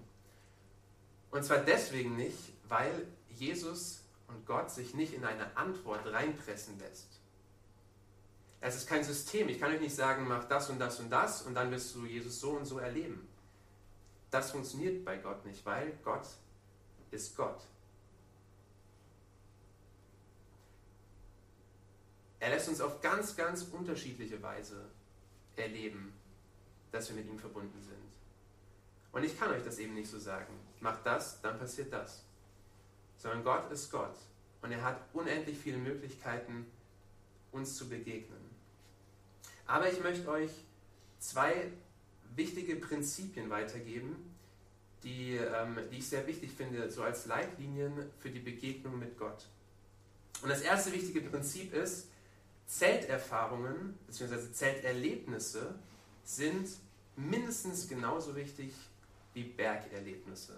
Und 1.30 1.44
zwar 1.44 1.60
deswegen 1.60 2.16
nicht, 2.16 2.54
weil 2.68 3.08
Jesus 3.30 4.02
und 4.28 4.48
Gott 4.48 4.72
sich 4.72 4.96
nicht 4.96 5.14
in 5.14 5.24
eine 5.24 5.56
Antwort 5.56 6.12
reinpressen 6.12 6.80
lässt. 6.80 7.20
Es 8.62 8.76
ist 8.76 8.90
kein 8.90 9.04
System. 9.04 9.48
Ich 9.48 9.60
kann 9.60 9.72
euch 9.72 9.80
nicht 9.80 9.96
sagen, 9.96 10.28
mach 10.28 10.46
das 10.46 10.72
und 10.72 10.80
das 10.80 11.00
und 11.00 11.12
das 11.12 11.44
und 11.44 11.54
dann 11.54 11.70
wirst 11.70 11.94
du 11.94 12.04
Jesus 12.08 12.40
so 12.40 12.52
und 12.52 12.66
so 12.66 12.80
erleben. 12.80 13.28
Das 14.32 14.50
funktioniert 14.50 15.06
bei 15.06 15.18
Gott 15.18 15.46
nicht, 15.46 15.64
weil 15.68 15.92
Gott 16.04 16.28
ist 17.12 17.38
Gott. 17.38 17.62
Er 22.40 22.50
lässt 22.50 22.68
uns 22.70 22.82
auf 22.82 23.02
ganz, 23.02 23.36
ganz 23.36 23.62
unterschiedliche 23.72 24.42
Weise 24.42 24.90
erleben, 25.56 26.17
dass 26.98 27.10
wir 27.10 27.16
mit 27.16 27.28
ihm 27.28 27.38
verbunden 27.38 27.80
sind. 27.82 27.96
Und 29.12 29.24
ich 29.24 29.40
kann 29.40 29.52
euch 29.52 29.64
das 29.64 29.78
eben 29.80 29.94
nicht 29.94 30.10
so 30.10 30.20
sagen. 30.20 30.54
Macht 30.80 31.06
das, 31.06 31.42
dann 31.42 31.58
passiert 31.60 31.94
das. 31.94 32.24
Sondern 33.18 33.44
Gott 33.44 33.72
ist 33.72 33.92
Gott. 33.92 34.16
Und 34.62 34.72
er 34.72 34.84
hat 34.84 35.00
unendlich 35.14 35.58
viele 35.58 35.78
Möglichkeiten, 35.78 36.66
uns 37.52 37.76
zu 37.76 37.88
begegnen. 37.88 38.40
Aber 39.66 39.92
ich 39.92 40.02
möchte 40.02 40.28
euch 40.30 40.52
zwei 41.20 41.72
wichtige 42.36 42.76
Prinzipien 42.76 43.50
weitergeben, 43.50 44.16
die, 45.04 45.36
ähm, 45.36 45.78
die 45.92 45.98
ich 45.98 46.08
sehr 46.08 46.26
wichtig 46.26 46.52
finde, 46.52 46.90
so 46.90 47.04
als 47.04 47.26
Leitlinien 47.28 48.12
für 48.20 48.30
die 48.30 48.40
Begegnung 48.40 48.98
mit 48.98 49.18
Gott. 49.18 49.48
Und 50.42 50.50
das 50.50 50.62
erste 50.62 50.92
wichtige 50.94 51.22
Prinzip 51.22 51.74
ist, 51.74 52.10
Zelterfahrungen 52.66 53.98
bzw. 54.08 54.52
Zelterlebnisse 54.52 55.76
sind 56.24 56.70
mindestens 57.18 57.90
genauso 57.90 58.36
wichtig 58.36 58.74
wie 59.34 59.44
Bergerlebnisse. 59.44 60.54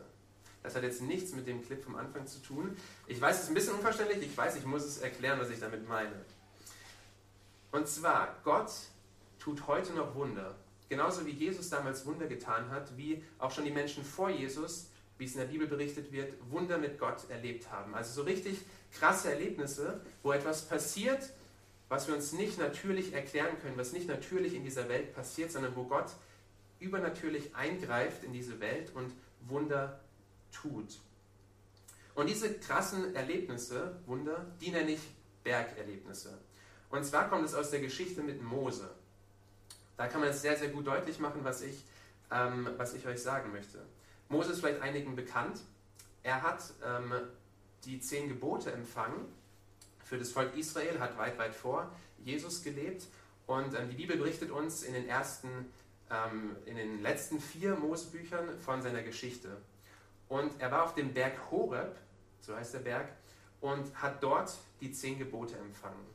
Das 0.62 0.76
hat 0.76 0.84
jetzt 0.84 1.02
nichts 1.02 1.34
mit 1.34 1.48
dem 1.48 1.64
Clip 1.66 1.84
vom 1.84 1.96
Anfang 1.96 2.28
zu 2.28 2.40
tun. 2.40 2.76
Ich 3.08 3.20
weiß, 3.20 3.38
es 3.38 3.44
ist 3.44 3.50
ein 3.50 3.54
bisschen 3.56 3.76
unverständlich, 3.76 4.22
ich 4.22 4.38
weiß, 4.38 4.58
ich 4.58 4.66
muss 4.66 4.84
es 4.84 4.98
erklären, 4.98 5.40
was 5.40 5.50
ich 5.50 5.60
damit 5.60 5.88
meine. 5.88 6.26
Und 7.72 7.88
zwar, 7.88 8.36
Gott 8.44 8.72
tut 9.40 9.68
heute 9.68 9.94
noch 9.94 10.16
Wunder. 10.16 10.56
Genauso 10.90 11.26
wie 11.26 11.32
Jesus 11.32 11.70
damals 11.70 12.06
Wunder 12.06 12.28
getan 12.28 12.70
hat, 12.72 12.98
wie 12.98 13.24
auch 13.38 13.52
schon 13.52 13.64
die 13.64 13.72
Menschen 13.72 14.04
vor 14.04 14.30
Jesus, 14.30 14.88
wie 15.18 15.26
es 15.26 15.34
in 15.34 15.40
der 15.40 15.48
Bibel 15.48 15.68
berichtet 15.68 16.12
wird, 16.12 16.34
Wunder 16.50 16.78
mit 16.78 17.00
Gott 17.00 17.30
erlebt 17.30 17.72
haben. 17.72 17.94
Also 17.94 18.22
so 18.22 18.24
richtig 18.24 18.58
krasse 18.92 19.32
Erlebnisse, 19.32 20.02
wo 20.24 20.32
etwas 20.32 20.68
passiert, 20.68 21.30
was 21.90 22.08
wir 22.08 22.16
uns 22.16 22.34
nicht 22.34 22.58
natürlich 22.58 23.14
erklären 23.14 23.60
können, 23.62 23.78
was 23.78 23.94
nicht 23.94 24.08
natürlich 24.08 24.56
in 24.56 24.64
dieser 24.64 24.90
Welt 24.90 25.14
passiert, 25.14 25.52
sondern 25.52 25.76
wo 25.76 25.84
Gott 25.84 26.12
übernatürlich 26.80 27.56
eingreift 27.56 28.24
in 28.24 28.34
diese 28.34 28.60
Welt 28.60 28.94
und 28.96 29.12
Wunder 29.48 30.00
tut. 30.52 31.00
Und 32.16 32.28
diese 32.28 32.58
krassen 32.60 33.16
Erlebnisse, 33.16 33.96
Wunder, 34.06 34.46
die 34.60 34.72
nenne 34.72 34.92
ich 34.92 35.02
Bergerlebnisse. 35.44 36.38
Und 36.90 37.06
zwar 37.06 37.30
kommt 37.30 37.46
es 37.46 37.54
aus 37.54 37.70
der 37.70 37.80
Geschichte 37.80 38.22
mit 38.22 38.42
Mose. 38.42 38.90
Da 39.96 40.08
kann 40.08 40.22
man 40.22 40.30
es 40.30 40.42
sehr, 40.42 40.58
sehr 40.58 40.70
gut 40.70 40.88
deutlich 40.88 41.20
machen, 41.20 41.44
was 41.44 41.62
ich, 41.62 41.84
ähm, 42.32 42.70
was 42.78 42.94
ich 42.94 43.06
euch 43.06 43.22
sagen 43.22 43.52
möchte. 43.52 43.80
Mose 44.30 44.54
ist 44.54 44.60
vielleicht 44.60 44.82
einigen 44.82 45.16
bekannt. 45.16 45.60
Er 46.24 46.42
hat 46.42 46.74
ähm, 46.86 47.14
die 47.86 48.00
zehn 48.00 48.28
Gebote 48.28 48.72
empfangen 48.72 49.26
für 50.04 50.18
das 50.18 50.32
Volk 50.32 50.56
Israel, 50.58 51.00
hat 51.00 51.18
weit, 51.18 51.38
weit 51.38 51.56
vor 51.56 51.92
Jesus 52.24 52.64
gelebt. 52.64 53.08
Und 53.48 53.74
ähm, 53.76 53.90
die 53.90 53.96
Bibel 53.96 54.18
berichtet 54.18 54.52
uns 54.52 54.84
in 54.84 54.94
den 54.94 55.08
ersten, 55.08 55.48
ähm, 56.12 56.56
in 56.66 56.76
den 56.76 57.02
letzten 57.02 57.40
vier 57.40 57.76
Mosebüchern 57.76 58.60
von 58.60 58.82
seiner 58.82 59.04
Geschichte. 59.04 59.58
Und 60.28 60.60
er 60.60 60.72
war 60.72 60.84
auf 60.84 60.96
dem 60.96 61.14
Berg 61.14 61.34
Horeb, 61.52 61.98
so 62.40 62.56
heißt 62.56 62.74
der 62.74 62.80
Berg, 62.80 63.10
und 63.62 63.94
hat 64.02 64.24
dort 64.24 64.54
die 64.80 64.92
zehn 64.92 65.18
Gebote 65.18 65.58
empfangen. 65.58 66.06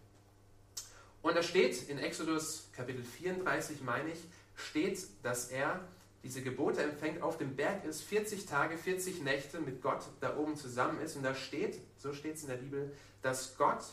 Und 1.23 1.37
da 1.37 1.43
steht 1.43 1.89
in 1.89 1.99
Exodus 1.99 2.69
Kapitel 2.73 3.03
34, 3.03 3.83
meine 3.83 4.11
ich, 4.11 4.21
steht, 4.57 5.07
dass 5.23 5.49
er 5.49 5.81
diese 6.23 6.43
Gebote 6.43 6.83
empfängt, 6.83 7.23
auf 7.23 7.39
dem 7.39 7.55
Berg 7.57 7.85
ist, 7.85 8.03
40 8.03 8.47
Tage, 8.47 8.79
40 8.79 9.23
Nächte 9.23 9.61
mit 9.61 9.83
Gott 9.83 10.05
da 10.21 10.37
oben 10.37 10.57
zusammen 10.57 11.01
ist. 11.01 11.17
Und 11.17 11.23
da 11.23 11.35
steht, 11.35 11.81
so 11.99 12.13
steht 12.13 12.37
es 12.37 12.43
in 12.43 12.49
der 12.49 12.57
Bibel, 12.57 12.93
dass 13.23 13.57
Gott 13.57 13.85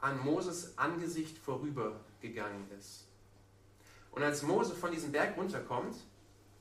an 0.00 0.22
Moses 0.24 0.76
Angesicht 0.76 1.38
vorübergegangen 1.38 2.70
ist. 2.78 3.06
Und 4.12 4.22
als 4.22 4.42
Mose 4.42 4.74
von 4.74 4.90
diesem 4.90 5.12
Berg 5.12 5.36
runterkommt, 5.36 5.96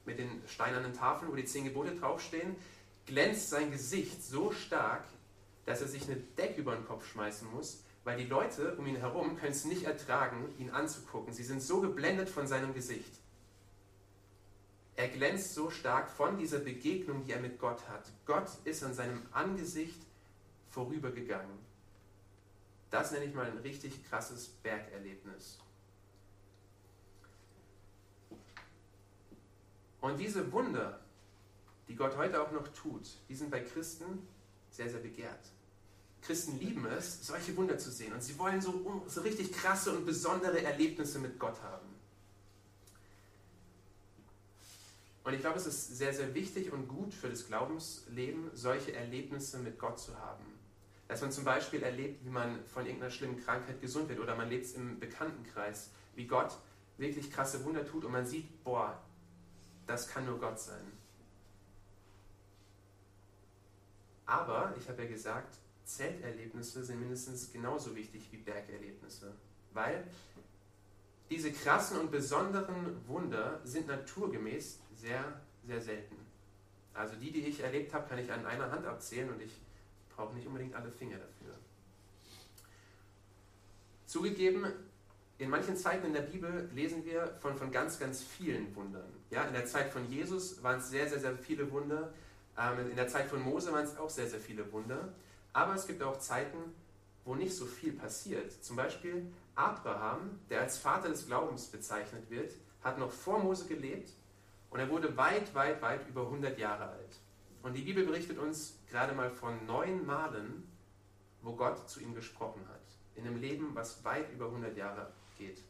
mit 0.06 0.20
den 0.20 0.42
steinernen 0.48 0.94
Tafeln, 0.94 1.32
wo 1.32 1.36
die 1.36 1.46
zehn 1.46 1.64
Gebote 1.66 1.96
draufstehen, 1.96 2.56
glänzt 3.06 3.50
sein 3.50 3.72
Gesicht 3.72 4.24
so 4.24 4.52
stark, 4.52 5.04
dass 5.66 5.82
er 5.82 5.88
sich 5.88 6.04
eine 6.04 6.16
Decke 6.16 6.62
über 6.62 6.76
den 6.76 6.86
Kopf 6.86 7.06
schmeißen 7.08 7.50
muss, 7.52 7.84
weil 8.04 8.18
die 8.18 8.26
Leute 8.26 8.76
um 8.76 8.88
ihn 8.88 8.96
herum 8.96 9.38
können 9.38 9.52
es 9.52 9.66
nicht 9.66 9.84
ertragen, 9.84 10.54
ihn 10.58 10.72
anzugucken. 10.72 11.34
Sie 11.34 11.44
sind 11.44 11.62
so 11.62 11.82
geblendet 11.82 12.30
von 12.30 12.48
seinem 12.48 12.74
Gesicht. 12.74 13.14
Er 14.96 15.08
glänzt 15.08 15.54
so 15.54 15.70
stark 15.70 16.10
von 16.10 16.38
dieser 16.38 16.60
Begegnung, 16.60 17.24
die 17.24 17.32
er 17.32 17.40
mit 17.40 17.60
Gott 17.60 17.88
hat. 17.88 18.12
Gott 18.26 18.50
ist 18.66 18.84
an 18.84 18.94
seinem 18.94 19.22
Angesicht 19.32 20.02
vorübergegangen. 20.70 21.58
Das 22.90 23.12
nenne 23.12 23.26
ich 23.26 23.34
mal 23.34 23.46
ein 23.46 23.60
richtig 23.60 24.04
krasses 24.10 24.48
Bergerlebnis. 24.48 25.60
Und 30.02 30.18
diese 30.18 30.52
Wunder, 30.52 31.00
die 31.88 31.96
Gott 31.96 32.16
heute 32.18 32.42
auch 32.42 32.52
noch 32.52 32.68
tut, 32.70 33.10
die 33.28 33.36
sind 33.36 33.52
bei 33.52 33.60
Christen 33.62 34.28
sehr, 34.72 34.90
sehr 34.90 35.00
begehrt. 35.00 35.52
Christen 36.22 36.60
lieben 36.60 36.86
es, 36.86 37.26
solche 37.26 37.56
Wunder 37.56 37.78
zu 37.78 37.92
sehen 37.92 38.14
und 38.14 38.22
sie 38.22 38.38
wollen 38.38 38.62
so, 38.62 39.04
so 39.08 39.22
richtig 39.22 39.52
krasse 39.54 39.92
und 39.92 40.06
besondere 40.06 40.62
Erlebnisse 40.62 41.20
mit 41.20 41.40
Gott 41.40 41.62
haben. 41.62 41.88
Und 45.24 45.34
ich 45.34 45.42
glaube, 45.42 45.58
es 45.58 45.66
ist 45.66 45.98
sehr, 45.98 46.14
sehr 46.14 46.34
wichtig 46.34 46.72
und 46.72 46.88
gut 46.88 47.14
für 47.14 47.30
das 47.30 47.48
Glaubensleben, 47.48 48.50
solche 48.54 48.94
Erlebnisse 48.94 49.60
mit 49.60 49.78
Gott 49.78 50.00
zu 50.00 50.18
haben. 50.18 50.44
Dass 51.08 51.22
man 51.22 51.32
zum 51.32 51.44
Beispiel 51.44 51.84
erlebt, 51.84 52.26
wie 52.26 52.30
man 52.30 52.64
von 52.66 52.86
irgendeiner 52.86 53.12
schlimmen 53.12 53.40
Krankheit 53.44 53.82
gesund 53.82 54.10
wird 54.10 54.20
oder 54.20 54.36
man 54.36 54.50
lebt 54.50 54.66
es 54.66 54.74
im 54.74 55.00
Bekanntenkreis, 55.00 55.92
wie 56.16 56.26
Gott 56.26 56.58
wirklich 56.98 57.32
krasse 57.32 57.64
Wunder 57.64 57.86
tut 57.86 58.06
und 58.06 58.12
man 58.12 58.26
sieht, 58.26 58.64
boah, 58.64 59.00
das 59.90 60.08
kann 60.08 60.26
nur 60.26 60.40
Gott 60.40 60.60
sein. 60.60 60.92
Aber, 64.28 64.76
ich 64.80 64.88
habe 64.88 65.02
ja 65.02 65.10
gesagt, 65.10 65.58
Zelterlebnisse 65.84 66.84
sind 66.84 67.00
mindestens 67.00 67.52
genauso 67.52 67.96
wichtig 67.96 68.28
wie 68.32 68.38
Bergerlebnisse, 68.38 69.34
weil 69.74 70.04
diese 71.32 71.52
krassen 71.52 72.00
und 72.00 72.12
besonderen 72.12 73.08
Wunder 73.08 73.60
sind 73.64 73.88
naturgemäß 73.88 74.80
sehr, 74.96 75.42
sehr 75.66 75.82
selten. 75.82 76.16
Also 76.94 77.16
die, 77.16 77.32
die 77.32 77.48
ich 77.48 77.62
erlebt 77.62 77.92
habe, 77.94 78.08
kann 78.08 78.20
ich 78.20 78.32
an 78.32 78.46
einer 78.46 78.70
Hand 78.70 78.86
abzählen 78.86 79.32
und 79.32 79.42
ich 79.42 79.54
brauche 80.16 80.36
nicht 80.36 80.46
unbedingt 80.46 80.76
alle 80.76 80.92
Finger 80.92 81.18
dafür. 81.18 81.56
Zugegeben, 84.06 84.68
in 85.40 85.50
manchen 85.50 85.76
Zeiten 85.76 86.08
in 86.08 86.14
der 86.14 86.22
Bibel 86.22 86.70
lesen 86.76 87.04
wir 87.06 87.36
von, 87.42 87.58
von 87.58 87.72
ganz, 87.72 87.98
ganz 87.98 88.22
vielen 88.22 88.76
Wundern. 88.76 89.19
Ja, 89.30 89.44
in 89.44 89.54
der 89.54 89.66
Zeit 89.66 89.92
von 89.92 90.10
Jesus 90.10 90.62
waren 90.64 90.80
es 90.80 90.90
sehr, 90.90 91.08
sehr, 91.08 91.20
sehr 91.20 91.38
viele 91.38 91.72
Wunder. 91.72 92.14
Ähm, 92.58 92.90
in 92.90 92.96
der 92.96 93.08
Zeit 93.08 93.28
von 93.28 93.42
Mose 93.42 93.72
waren 93.72 93.84
es 93.84 93.98
auch 93.98 94.10
sehr, 94.10 94.28
sehr 94.28 94.40
viele 94.40 94.72
Wunder. 94.72 95.10
Aber 95.54 95.76
es 95.76 95.86
gibt 95.88 96.02
auch 96.02 96.18
Zeiten, 96.20 96.58
wo 97.26 97.36
nicht 97.36 97.56
so 97.56 97.66
viel 97.66 97.94
passiert. 97.94 98.52
Zum 98.64 98.76
Beispiel 98.76 99.32
Abraham, 99.56 100.40
der 100.50 100.62
als 100.62 100.78
Vater 100.78 101.10
des 101.10 101.28
Glaubens 101.28 101.68
bezeichnet 101.68 102.30
wird, 102.30 102.54
hat 102.84 102.98
noch 102.98 103.12
vor 103.12 103.40
Mose 103.40 103.68
gelebt 103.68 104.12
und 104.70 104.80
er 104.80 104.90
wurde 104.90 105.16
weit, 105.18 105.54
weit, 105.54 105.82
weit 105.82 106.08
über 106.08 106.22
100 106.22 106.58
Jahre 106.58 106.88
alt. 106.90 107.20
Und 107.62 107.74
die 107.74 107.82
Bibel 107.82 108.06
berichtet 108.06 108.38
uns 108.38 108.80
gerade 108.90 109.14
mal 109.14 109.30
von 109.30 109.66
neun 109.66 110.06
Malen, 110.06 110.68
wo 111.42 111.54
Gott 111.54 111.90
zu 111.90 112.00
ihm 112.00 112.16
gesprochen 112.16 112.62
hat 112.70 112.80
in 113.16 113.28
einem 113.28 113.40
Leben, 113.40 113.72
was 113.74 114.04
weit 114.04 114.32
über 114.32 114.46
100 114.46 114.76
Jahre 114.78 115.12
geht. 115.38 115.62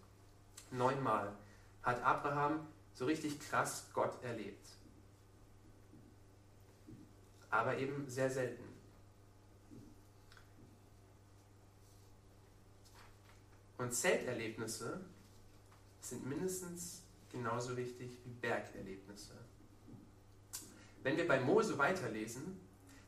Neunmal 0.71 1.33
hat 1.81 2.03
Abraham 2.03 2.67
so 2.99 3.05
richtig 3.05 3.39
krass 3.39 3.85
Gott 3.93 4.21
erlebt. 4.25 4.67
Aber 7.49 7.77
eben 7.77 8.09
sehr 8.09 8.29
selten. 8.29 8.65
Und 13.77 13.93
Zelterlebnisse 13.93 14.99
sind 16.01 16.25
mindestens 16.25 17.03
genauso 17.31 17.77
wichtig 17.77 18.17
wie 18.25 18.33
Bergerlebnisse. 18.33 19.35
Wenn 21.01 21.15
wir 21.15 21.25
bei 21.25 21.39
Mose 21.39 21.77
weiterlesen, 21.77 22.59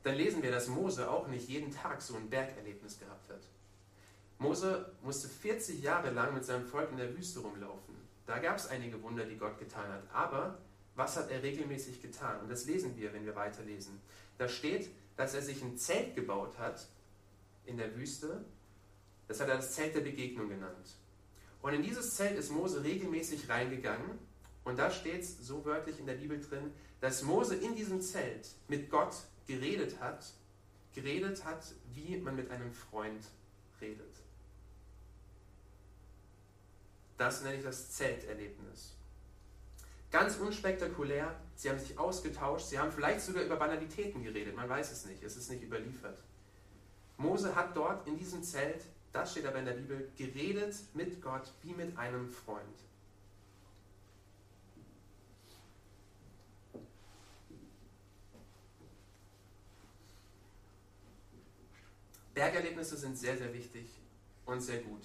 dann 0.03 0.15
lesen 0.15 0.41
wir, 0.41 0.51
dass 0.51 0.69
Mose 0.69 1.11
auch 1.11 1.27
nicht 1.27 1.49
jeden 1.49 1.69
Tag 1.69 2.01
so 2.01 2.15
ein 2.15 2.29
Bergerlebnis 2.29 2.97
gehabt 2.97 3.29
hat. 3.29 3.41
Mose 4.37 4.93
musste 5.01 5.27
40 5.27 5.81
Jahre 5.81 6.11
lang 6.11 6.33
mit 6.33 6.45
seinem 6.45 6.65
Volk 6.65 6.91
in 6.91 6.97
der 6.97 7.13
Wüste 7.17 7.41
rumlaufen. 7.41 8.01
Da 8.31 8.39
gab 8.39 8.57
es 8.57 8.67
einige 8.67 9.01
Wunder, 9.03 9.25
die 9.25 9.37
Gott 9.37 9.59
getan 9.59 9.89
hat. 9.89 10.03
Aber 10.13 10.57
was 10.95 11.17
hat 11.17 11.29
er 11.29 11.43
regelmäßig 11.43 12.01
getan? 12.01 12.39
Und 12.41 12.49
das 12.49 12.65
lesen 12.65 12.95
wir, 12.95 13.13
wenn 13.13 13.25
wir 13.25 13.35
weiterlesen. 13.35 14.01
Da 14.37 14.47
steht, 14.47 14.89
dass 15.17 15.33
er 15.33 15.41
sich 15.41 15.61
ein 15.61 15.77
Zelt 15.77 16.15
gebaut 16.15 16.57
hat 16.57 16.87
in 17.65 17.77
der 17.77 17.95
Wüste 17.95 18.45
das 19.31 19.39
hat 19.39 19.47
er 19.47 19.55
das 19.55 19.71
Zelt 19.71 19.95
der 19.95 20.01
Begegnung 20.01 20.49
genannt. 20.49 20.97
Und 21.61 21.73
in 21.73 21.81
dieses 21.81 22.15
Zelt 22.15 22.37
ist 22.37 22.51
Mose 22.51 22.83
regelmäßig 22.83 23.47
reingegangen. 23.47 24.19
Und 24.65 24.77
da 24.77 24.91
steht 24.91 25.21
es 25.21 25.47
so 25.47 25.63
wörtlich 25.63 25.99
in 25.99 26.05
der 26.05 26.15
Bibel 26.15 26.37
drin, 26.41 26.73
dass 26.99 27.23
Mose 27.23 27.55
in 27.55 27.73
diesem 27.73 28.01
Zelt 28.01 28.49
mit 28.67 28.89
Gott 28.89 29.15
geredet 29.47 30.01
hat, 30.01 30.33
geredet 30.93 31.45
hat, 31.45 31.63
wie 31.93 32.17
man 32.17 32.35
mit 32.35 32.51
einem 32.51 32.73
Freund 32.73 33.23
redet. 33.79 34.20
Das 37.21 37.43
nenne 37.43 37.57
ich 37.57 37.63
das 37.63 37.91
Zelterlebnis. 37.91 38.95
Ganz 40.09 40.37
unspektakulär, 40.37 41.39
sie 41.55 41.69
haben 41.69 41.77
sich 41.77 41.99
ausgetauscht, 41.99 42.65
sie 42.65 42.79
haben 42.79 42.91
vielleicht 42.91 43.21
sogar 43.21 43.43
über 43.43 43.57
Banalitäten 43.57 44.23
geredet, 44.23 44.55
man 44.55 44.67
weiß 44.67 44.91
es 44.91 45.05
nicht, 45.05 45.21
es 45.21 45.37
ist 45.37 45.51
nicht 45.51 45.61
überliefert. 45.61 46.17
Mose 47.17 47.53
hat 47.55 47.77
dort 47.77 48.07
in 48.07 48.17
diesem 48.17 48.41
Zelt 48.41 48.81
das 49.11 49.33
steht 49.33 49.45
aber 49.45 49.59
in 49.59 49.65
der 49.65 49.73
Bibel, 49.73 50.09
geredet 50.17 50.75
mit 50.95 51.21
Gott 51.21 51.51
wie 51.61 51.73
mit 51.73 51.95
einem 51.95 52.31
Freund. 52.31 52.65
Bergerlebnisse 62.33 62.97
sind 62.97 63.15
sehr, 63.15 63.37
sehr 63.37 63.53
wichtig 63.53 63.85
und 64.47 64.61
sehr 64.61 64.81
gut. 64.81 65.03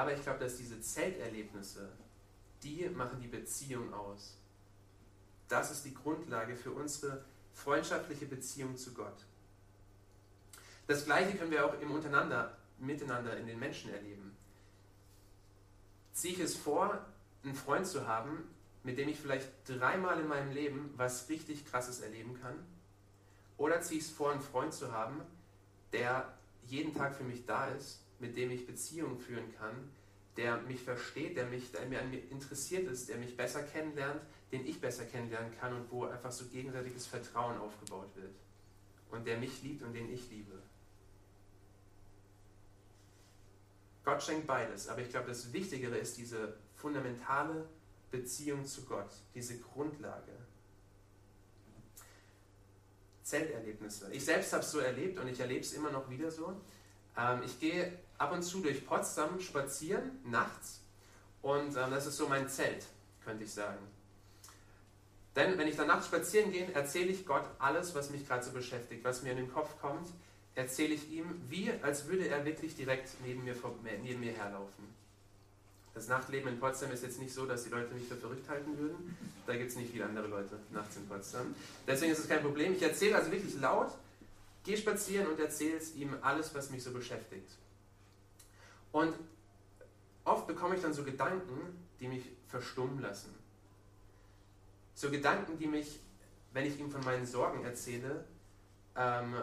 Aber 0.00 0.14
ich 0.14 0.22
glaube, 0.22 0.38
dass 0.38 0.56
diese 0.56 0.80
Zelterlebnisse, 0.80 1.86
die 2.62 2.88
machen 2.88 3.20
die 3.20 3.28
Beziehung 3.28 3.92
aus. 3.92 4.38
Das 5.46 5.70
ist 5.70 5.84
die 5.84 5.92
Grundlage 5.92 6.56
für 6.56 6.70
unsere 6.70 7.22
freundschaftliche 7.52 8.24
Beziehung 8.24 8.78
zu 8.78 8.94
Gott. 8.94 9.26
Das 10.86 11.04
Gleiche 11.04 11.36
können 11.36 11.50
wir 11.50 11.66
auch 11.66 11.78
im 11.82 11.90
Untereinander 11.90 12.56
miteinander 12.78 13.36
in 13.36 13.46
den 13.46 13.58
Menschen 13.58 13.92
erleben. 13.92 14.34
Ziehe 16.14 16.32
ich 16.32 16.40
es 16.40 16.56
vor, 16.56 17.04
einen 17.44 17.54
Freund 17.54 17.86
zu 17.86 18.08
haben, 18.08 18.48
mit 18.82 18.96
dem 18.96 19.10
ich 19.10 19.20
vielleicht 19.20 19.50
dreimal 19.66 20.18
in 20.18 20.28
meinem 20.28 20.52
Leben 20.52 20.94
was 20.96 21.28
richtig 21.28 21.66
Krasses 21.66 22.00
erleben 22.00 22.40
kann? 22.40 22.54
Oder 23.58 23.82
ziehe 23.82 24.00
ich 24.00 24.06
es 24.06 24.10
vor, 24.10 24.32
einen 24.32 24.40
Freund 24.40 24.72
zu 24.72 24.92
haben, 24.92 25.20
der 25.92 26.32
jeden 26.68 26.94
Tag 26.94 27.14
für 27.14 27.24
mich 27.24 27.44
da 27.44 27.66
ist, 27.68 28.00
mit 28.20 28.36
dem 28.36 28.50
ich 28.50 28.66
Beziehungen 28.66 29.18
führen 29.18 29.54
kann, 29.58 29.90
der 30.36 30.58
mich 30.62 30.82
versteht, 30.82 31.36
der, 31.36 31.46
mich, 31.46 31.72
der 31.72 31.86
mir 31.86 32.00
an 32.00 32.10
mir 32.10 32.20
interessiert 32.30 32.88
ist, 32.88 33.08
der 33.08 33.16
mich 33.16 33.36
besser 33.36 33.62
kennenlernt, 33.62 34.20
den 34.52 34.66
ich 34.66 34.80
besser 34.80 35.04
kennenlernen 35.04 35.52
kann 35.58 35.74
und 35.74 35.90
wo 35.90 36.04
einfach 36.04 36.32
so 36.32 36.46
gegenseitiges 36.46 37.06
Vertrauen 37.06 37.58
aufgebaut 37.58 38.10
wird. 38.14 38.32
Und 39.10 39.26
der 39.26 39.38
mich 39.38 39.62
liebt 39.62 39.82
und 39.82 39.92
den 39.92 40.12
ich 40.12 40.30
liebe. 40.30 40.62
Gott 44.04 44.22
schenkt 44.22 44.46
beides, 44.46 44.88
aber 44.88 45.02
ich 45.02 45.10
glaube, 45.10 45.28
das 45.28 45.52
Wichtigere 45.52 45.96
ist 45.98 46.16
diese 46.16 46.56
fundamentale 46.74 47.68
Beziehung 48.10 48.64
zu 48.64 48.84
Gott, 48.84 49.10
diese 49.34 49.58
Grundlage. 49.58 50.32
Zelterlebnisse. 53.22 54.12
Ich 54.12 54.24
selbst 54.24 54.52
habe 54.52 54.64
es 54.64 54.72
so 54.72 54.80
erlebt 54.80 55.18
und 55.18 55.28
ich 55.28 55.38
erlebe 55.38 55.60
es 55.60 55.72
immer 55.74 55.90
noch 55.90 56.08
wieder 56.10 56.30
so. 56.30 56.60
Ähm, 57.16 57.42
ich 57.44 57.60
gehe 57.60 57.92
ab 58.20 58.32
und 58.32 58.42
zu 58.42 58.60
durch 58.60 58.86
Potsdam 58.86 59.40
spazieren, 59.40 60.20
nachts, 60.24 60.80
und 61.42 61.76
ähm, 61.76 61.90
das 61.90 62.06
ist 62.06 62.16
so 62.16 62.28
mein 62.28 62.48
Zelt, 62.48 62.84
könnte 63.24 63.44
ich 63.44 63.52
sagen. 63.52 63.80
Denn 65.34 65.56
wenn 65.58 65.68
ich 65.68 65.76
dann 65.76 65.86
nachts 65.86 66.06
spazieren 66.06 66.52
gehe, 66.52 66.72
erzähle 66.72 67.10
ich 67.10 67.26
Gott 67.26 67.44
alles, 67.58 67.94
was 67.94 68.10
mich 68.10 68.26
gerade 68.26 68.44
so 68.44 68.52
beschäftigt, 68.52 69.04
was 69.04 69.22
mir 69.22 69.30
in 69.30 69.38
den 69.38 69.52
Kopf 69.52 69.80
kommt 69.80 70.06
erzähle 70.54 70.94
ich 70.94 71.10
ihm, 71.10 71.26
wie 71.48 71.70
als 71.82 72.06
würde 72.06 72.28
er 72.28 72.44
wirklich 72.44 72.74
direkt 72.76 73.08
neben 73.24 73.44
mir, 73.44 73.54
neben 74.02 74.20
mir 74.20 74.32
herlaufen. 74.32 74.84
Das 75.94 76.08
Nachtleben 76.08 76.48
in 76.48 76.60
Potsdam 76.60 76.92
ist 76.92 77.02
jetzt 77.02 77.18
nicht 77.18 77.34
so, 77.34 77.46
dass 77.46 77.64
die 77.64 77.70
Leute 77.70 77.92
mich 77.94 78.06
für 78.06 78.16
verrückt 78.16 78.48
halten 78.48 78.78
würden. 78.78 79.16
Da 79.46 79.56
gibt 79.56 79.70
es 79.70 79.76
nicht 79.76 79.90
viele 79.90 80.04
andere 80.04 80.28
Leute 80.28 80.58
nachts 80.70 80.96
in 80.96 81.06
Potsdam. 81.08 81.54
Deswegen 81.86 82.12
ist 82.12 82.20
es 82.20 82.28
kein 82.28 82.42
Problem. 82.42 82.74
Ich 82.74 82.82
erzähle 82.82 83.16
also 83.16 83.32
wirklich 83.32 83.58
laut, 83.60 83.90
gehe 84.64 84.76
spazieren 84.76 85.26
und 85.26 85.40
erzähle 85.40 85.78
es 85.78 85.94
ihm 85.96 86.14
alles, 86.22 86.54
was 86.54 86.70
mich 86.70 86.82
so 86.82 86.92
beschäftigt. 86.92 87.50
Und 88.92 89.14
oft 90.24 90.46
bekomme 90.46 90.76
ich 90.76 90.82
dann 90.82 90.92
so 90.92 91.04
Gedanken, 91.04 91.86
die 92.00 92.08
mich 92.08 92.24
verstummen 92.48 93.00
lassen. 93.00 93.34
So 94.94 95.10
Gedanken, 95.10 95.58
die 95.58 95.66
mich, 95.66 96.00
wenn 96.52 96.66
ich 96.66 96.78
ihm 96.78 96.90
von 96.90 97.04
meinen 97.04 97.26
Sorgen 97.26 97.64
erzähle, 97.64 98.24
ähm, 98.96 99.34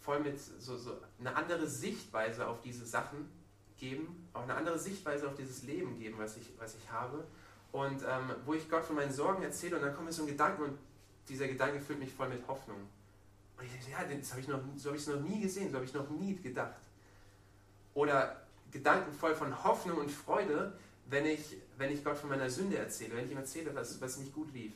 voll 0.00 0.20
mit 0.20 0.38
so, 0.38 0.76
so 0.76 0.96
eine 1.18 1.34
andere 1.36 1.66
Sichtweise 1.66 2.46
auf 2.46 2.60
diese 2.62 2.86
Sachen 2.86 3.30
geben, 3.78 4.28
auch 4.32 4.42
eine 4.42 4.54
andere 4.54 4.78
Sichtweise 4.78 5.28
auf 5.28 5.34
dieses 5.34 5.62
Leben 5.62 5.98
geben, 5.98 6.18
was 6.18 6.36
ich, 6.36 6.52
was 6.58 6.74
ich 6.74 6.90
habe. 6.90 7.24
Und 7.72 8.02
ähm, 8.02 8.34
wo 8.46 8.54
ich 8.54 8.68
Gott 8.68 8.84
von 8.84 8.96
meinen 8.96 9.12
Sorgen 9.12 9.42
erzähle 9.42 9.76
und 9.76 9.82
dann 9.82 9.94
kommt 9.94 10.06
mir 10.06 10.12
so 10.12 10.22
ein 10.22 10.28
Gedanke 10.28 10.64
und 10.64 10.78
dieser 11.28 11.46
Gedanke 11.46 11.80
füllt 11.80 12.00
mich 12.00 12.12
voll 12.12 12.28
mit 12.28 12.46
Hoffnung. 12.48 12.78
Und 13.56 13.64
ich 13.64 13.70
denke, 13.70 13.90
ja, 13.90 14.18
das 14.18 14.30
habe 14.30 14.40
ich 14.40 14.48
noch, 14.48 14.60
so 14.76 14.88
habe 14.88 14.96
ich 14.96 15.02
es 15.02 15.08
noch 15.08 15.20
nie 15.20 15.40
gesehen, 15.40 15.70
so 15.70 15.76
habe 15.76 15.84
ich 15.84 15.94
noch 15.94 16.08
nie 16.10 16.34
gedacht. 16.34 16.80
Oder 17.94 18.39
Gedanken 18.70 19.12
voll 19.12 19.34
von 19.34 19.64
Hoffnung 19.64 19.98
und 19.98 20.10
Freude, 20.10 20.72
wenn 21.06 21.26
ich, 21.26 21.56
wenn 21.76 21.92
ich 21.92 22.04
Gott 22.04 22.16
von 22.16 22.30
meiner 22.30 22.50
Sünde 22.50 22.78
erzähle, 22.78 23.16
wenn 23.16 23.24
ich 23.24 23.32
ihm 23.32 23.38
erzähle, 23.38 23.74
was, 23.74 24.00
was 24.00 24.18
nicht 24.18 24.32
gut 24.32 24.52
lief. 24.52 24.72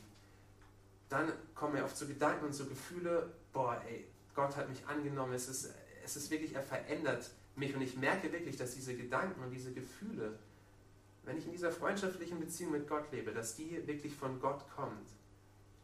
Dann 1.09 1.31
kommen 1.53 1.73
mir 1.73 1.83
oft 1.85 1.95
so 1.95 2.07
Gedanken 2.07 2.45
und 2.45 2.53
so 2.53 2.65
Gefühle, 2.65 3.31
boah, 3.53 3.81
ey, 3.87 4.05
Gott 4.33 4.55
hat 4.57 4.67
mich 4.69 4.85
angenommen, 4.87 5.33
es 5.33 5.47
ist, 5.47 5.73
es 6.03 6.15
ist 6.17 6.29
wirklich, 6.29 6.53
er 6.53 6.63
verändert 6.63 7.29
mich 7.55 7.73
und 7.73 7.81
ich 7.81 7.95
merke 7.95 8.31
wirklich, 8.31 8.57
dass 8.57 8.75
diese 8.75 8.95
Gedanken 8.95 9.41
und 9.43 9.51
diese 9.51 9.71
Gefühle, 9.71 10.37
wenn 11.23 11.37
ich 11.37 11.45
in 11.45 11.51
dieser 11.51 11.71
freundschaftlichen 11.71 12.39
Beziehung 12.39 12.73
mit 12.73 12.87
Gott 12.87 13.11
lebe, 13.11 13.31
dass 13.31 13.55
die 13.55 13.87
wirklich 13.87 14.13
von 14.13 14.39
Gott 14.39 14.63
kommt. 14.75 15.09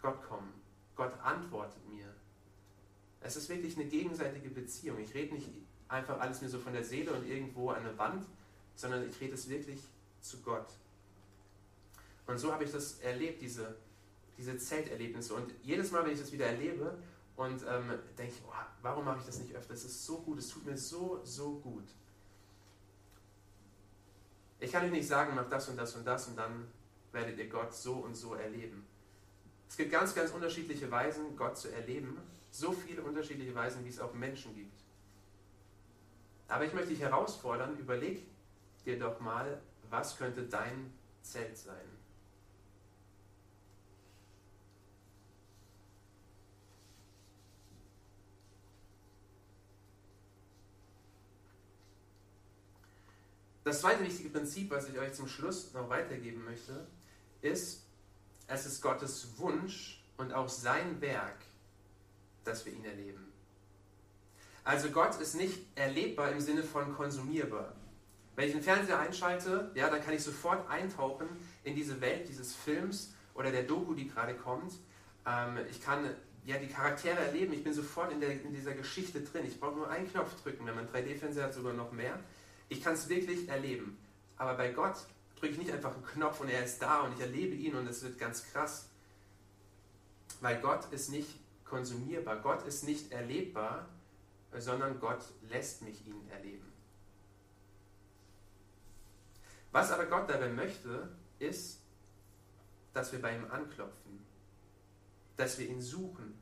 Gott 0.01 0.21
kommen. 0.27 0.53
Gott 0.95 1.13
antwortet 1.23 1.87
mir. 1.89 2.13
Es 3.21 3.35
ist 3.35 3.49
wirklich 3.49 3.75
eine 3.75 3.85
gegenseitige 3.85 4.49
Beziehung. 4.49 4.99
Ich 4.99 5.13
rede 5.13 5.33
nicht 5.35 5.47
einfach 5.91 6.19
alles 6.19 6.41
mir 6.41 6.49
so 6.49 6.57
von 6.57 6.73
der 6.73 6.83
Seele 6.83 7.11
und 7.11 7.27
irgendwo 7.27 7.69
an 7.69 7.83
der 7.83 7.97
Wand, 7.97 8.25
sondern 8.75 9.07
ich 9.07 9.19
rede 9.19 9.33
es 9.33 9.49
wirklich 9.49 9.81
zu 10.21 10.37
Gott. 10.41 10.67
Und 12.25 12.37
so 12.37 12.51
habe 12.53 12.63
ich 12.63 12.71
das 12.71 12.99
erlebt, 12.99 13.41
diese, 13.41 13.75
diese 14.37 14.57
Zelterlebnisse. 14.57 15.33
Und 15.33 15.51
jedes 15.63 15.91
Mal, 15.91 16.05
wenn 16.05 16.13
ich 16.13 16.19
das 16.19 16.31
wieder 16.31 16.45
erlebe, 16.45 16.97
und 17.35 17.63
ähm, 17.63 17.89
denke 18.17 18.33
ich, 18.33 18.41
oh, 18.47 18.53
warum 18.81 19.05
mache 19.05 19.19
ich 19.19 19.25
das 19.25 19.39
nicht 19.39 19.55
öfter? 19.55 19.73
Es 19.73 19.83
ist 19.83 20.05
so 20.05 20.19
gut, 20.19 20.37
es 20.37 20.49
tut 20.49 20.65
mir 20.65 20.77
so, 20.77 21.21
so 21.23 21.53
gut. 21.55 21.85
Ich 24.59 24.71
kann 24.71 24.85
euch 24.85 24.91
nicht 24.91 25.07
sagen, 25.07 25.33
macht 25.33 25.51
das 25.51 25.67
und 25.69 25.77
das 25.77 25.95
und 25.95 26.05
das 26.05 26.27
und 26.27 26.37
dann 26.37 26.67
werdet 27.11 27.39
ihr 27.39 27.49
Gott 27.49 27.73
so 27.73 27.93
und 27.93 28.15
so 28.15 28.35
erleben. 28.35 28.85
Es 29.67 29.75
gibt 29.75 29.91
ganz, 29.91 30.13
ganz 30.13 30.31
unterschiedliche 30.31 30.91
Weisen, 30.91 31.35
Gott 31.35 31.57
zu 31.57 31.69
erleben. 31.69 32.17
So 32.51 32.73
viele 32.73 33.01
unterschiedliche 33.01 33.55
Weisen, 33.55 33.83
wie 33.85 33.89
es 33.89 33.99
auch 33.99 34.13
Menschen 34.13 34.53
gibt. 34.53 34.81
Aber 36.51 36.65
ich 36.65 36.73
möchte 36.73 36.89
dich 36.89 36.99
herausfordern, 36.99 37.77
überleg 37.77 38.27
dir 38.85 38.99
doch 38.99 39.21
mal, 39.21 39.61
was 39.89 40.17
könnte 40.17 40.43
dein 40.43 40.91
Zelt 41.21 41.57
sein? 41.57 41.77
Das 53.63 53.79
zweite 53.79 54.03
wichtige 54.03 54.29
Prinzip, 54.29 54.71
was 54.71 54.89
ich 54.89 54.99
euch 54.99 55.13
zum 55.13 55.29
Schluss 55.29 55.71
noch 55.71 55.87
weitergeben 55.87 56.43
möchte, 56.43 56.85
ist, 57.41 57.85
es 58.47 58.65
ist 58.65 58.81
Gottes 58.81 59.37
Wunsch 59.37 60.03
und 60.17 60.33
auch 60.33 60.49
sein 60.49 60.99
Werk, 60.99 61.37
dass 62.43 62.65
wir 62.65 62.73
ihn 62.73 62.83
erleben. 62.83 63.30
Also 64.63 64.89
Gott 64.89 65.19
ist 65.19 65.35
nicht 65.35 65.59
erlebbar 65.75 66.31
im 66.31 66.39
Sinne 66.39 66.63
von 66.63 66.93
konsumierbar. 66.95 67.73
Wenn 68.35 68.47
ich 68.47 68.53
den 68.53 68.63
Fernseher 68.63 68.99
einschalte, 68.99 69.71
ja, 69.75 69.89
dann 69.89 70.01
kann 70.03 70.13
ich 70.13 70.23
sofort 70.23 70.69
eintauchen 70.69 71.27
in 71.63 71.75
diese 71.75 71.99
Welt 71.99 72.27
dieses 72.27 72.55
Films 72.55 73.13
oder 73.33 73.51
der 73.51 73.63
Doku, 73.63 73.93
die 73.93 74.07
gerade 74.07 74.35
kommt. 74.35 74.73
Ähm, 75.25 75.57
ich 75.69 75.81
kann 75.81 76.09
ja, 76.45 76.57
die 76.57 76.67
Charaktere 76.67 77.17
erleben. 77.17 77.53
Ich 77.53 77.63
bin 77.63 77.73
sofort 77.73 78.11
in, 78.11 78.19
der, 78.19 78.31
in 78.31 78.53
dieser 78.53 78.73
Geschichte 78.73 79.21
drin. 79.21 79.45
Ich 79.45 79.59
brauche 79.59 79.75
nur 79.75 79.89
einen 79.89 80.09
Knopf 80.09 80.41
drücken. 80.41 80.65
Wenn 80.65 80.75
man 80.75 80.87
3D-Fernseher 80.87 81.45
hat, 81.45 81.53
sogar 81.53 81.73
noch 81.73 81.91
mehr. 81.91 82.19
Ich 82.69 82.83
kann 82.83 82.93
es 82.93 83.09
wirklich 83.09 83.47
erleben. 83.49 83.97
Aber 84.37 84.55
bei 84.55 84.71
Gott 84.71 84.95
drücke 85.35 85.53
ich 85.53 85.59
nicht 85.59 85.71
einfach 85.71 85.93
einen 85.93 86.05
Knopf 86.05 86.39
und 86.39 86.49
er 86.49 86.63
ist 86.63 86.81
da 86.81 87.01
und 87.01 87.13
ich 87.15 87.19
erlebe 87.19 87.55
ihn 87.55 87.75
und 87.75 87.87
es 87.87 88.01
wird 88.01 88.17
ganz 88.17 88.45
krass. 88.51 88.89
Weil 90.39 90.59
Gott 90.61 90.91
ist 90.91 91.09
nicht 91.09 91.29
konsumierbar, 91.65 92.37
Gott 92.37 92.65
ist 92.65 92.83
nicht 92.83 93.11
erlebbar, 93.11 93.87
sondern 94.57 94.99
Gott 94.99 95.23
lässt 95.49 95.81
mich 95.81 96.05
ihn 96.05 96.29
erleben. 96.29 96.71
Was 99.71 99.91
aber 99.91 100.05
Gott 100.05 100.29
dabei 100.29 100.49
möchte, 100.49 101.09
ist, 101.39 101.79
dass 102.93 103.11
wir 103.11 103.21
bei 103.21 103.35
ihm 103.35 103.49
anklopfen, 103.49 104.25
dass 105.37 105.57
wir 105.57 105.67
ihn 105.67 105.81
suchen. 105.81 106.37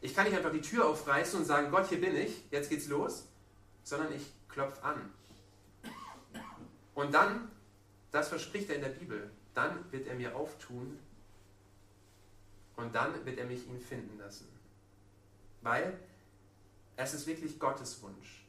Ich 0.00 0.14
kann 0.14 0.24
nicht 0.24 0.36
einfach 0.36 0.52
die 0.52 0.60
Tür 0.60 0.88
aufreißen 0.88 1.38
und 1.38 1.46
sagen, 1.46 1.70
Gott, 1.70 1.88
hier 1.88 2.00
bin 2.00 2.16
ich, 2.16 2.50
jetzt 2.50 2.68
geht's 2.68 2.88
los, 2.88 3.28
sondern 3.84 4.12
ich 4.12 4.32
klopfe 4.48 4.82
an. 4.82 5.12
Und 6.94 7.14
dann, 7.14 7.50
das 8.10 8.28
verspricht 8.28 8.68
er 8.70 8.76
in 8.76 8.82
der 8.82 8.88
Bibel, 8.88 9.30
dann 9.54 9.90
wird 9.92 10.06
er 10.06 10.14
mir 10.14 10.34
auftun 10.34 10.98
und 12.76 12.94
dann 12.94 13.24
wird 13.24 13.38
er 13.38 13.46
mich 13.46 13.66
ihn 13.66 13.80
finden 13.80 14.18
lassen. 14.18 14.48
Weil 15.62 15.98
es 16.96 17.14
ist 17.14 17.26
wirklich 17.26 17.58
Gottes 17.58 18.02
Wunsch. 18.02 18.46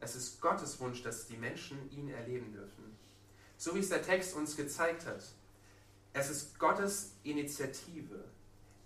Es 0.00 0.16
ist 0.16 0.40
Gottes 0.40 0.80
Wunsch, 0.80 1.02
dass 1.02 1.26
die 1.26 1.36
Menschen 1.36 1.90
ihn 1.90 2.08
erleben 2.08 2.52
dürfen. 2.52 2.96
So 3.56 3.74
wie 3.74 3.80
es 3.80 3.90
der 3.90 4.02
Text 4.02 4.34
uns 4.34 4.56
gezeigt 4.56 5.04
hat. 5.06 5.22
Es 6.12 6.30
ist 6.30 6.58
Gottes 6.58 7.12
Initiative. 7.22 8.24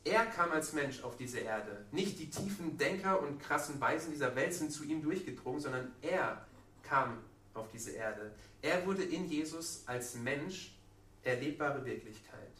Er 0.04 0.26
kam 0.26 0.50
als 0.50 0.72
Mensch 0.72 1.02
auf 1.02 1.16
diese 1.16 1.38
Erde. 1.38 1.86
Nicht 1.92 2.18
die 2.18 2.28
tiefen 2.28 2.76
Denker 2.76 3.20
und 3.20 3.40
krassen 3.40 3.80
Weisen 3.80 4.12
dieser 4.12 4.34
Welt 4.36 4.52
sind 4.52 4.72
zu 4.72 4.84
ihm 4.84 5.02
durchgedrungen, 5.02 5.60
sondern 5.60 5.92
er 6.02 6.46
kam 6.82 7.18
auf 7.54 7.68
diese 7.70 7.92
Erde. 7.92 8.34
Er 8.60 8.84
wurde 8.86 9.04
in 9.04 9.28
Jesus 9.28 9.84
als 9.86 10.14
Mensch 10.16 10.76
erlebbare 11.22 11.84
Wirklichkeit. 11.84 12.50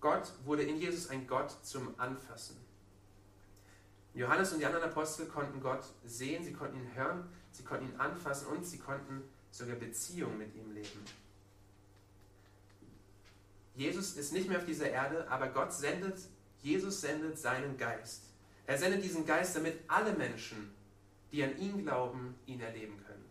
Gott 0.00 0.32
wurde 0.44 0.62
in 0.62 0.78
Jesus 0.78 1.08
ein 1.08 1.26
Gott 1.26 1.56
zum 1.64 1.98
Anfassen. 1.98 2.56
Johannes 4.14 4.52
und 4.52 4.60
die 4.60 4.66
anderen 4.66 4.84
Apostel 4.84 5.26
konnten 5.26 5.60
Gott 5.60 5.84
sehen, 6.04 6.44
sie 6.44 6.52
konnten 6.52 6.76
ihn 6.76 6.94
hören, 6.94 7.28
sie 7.50 7.64
konnten 7.64 7.88
ihn 7.88 7.96
anfassen 8.00 8.48
und 8.48 8.64
sie 8.64 8.78
konnten 8.78 9.22
sogar 9.50 9.76
Beziehung 9.76 10.36
mit 10.36 10.54
ihm 10.54 10.72
leben. 10.72 11.04
Jesus 13.74 14.16
ist 14.16 14.32
nicht 14.32 14.48
mehr 14.48 14.58
auf 14.58 14.66
dieser 14.66 14.90
Erde, 14.90 15.26
aber 15.30 15.48
Gott 15.48 15.72
sendet, 15.72 16.18
Jesus 16.60 17.00
sendet 17.00 17.38
seinen 17.38 17.78
Geist. 17.78 18.24
Er 18.66 18.76
sendet 18.76 19.02
diesen 19.02 19.24
Geist, 19.24 19.56
damit 19.56 19.80
alle 19.88 20.12
Menschen, 20.12 20.74
die 21.32 21.42
an 21.42 21.58
ihn 21.58 21.82
glauben, 21.82 22.34
ihn 22.46 22.60
erleben 22.60 23.02
können. 23.06 23.24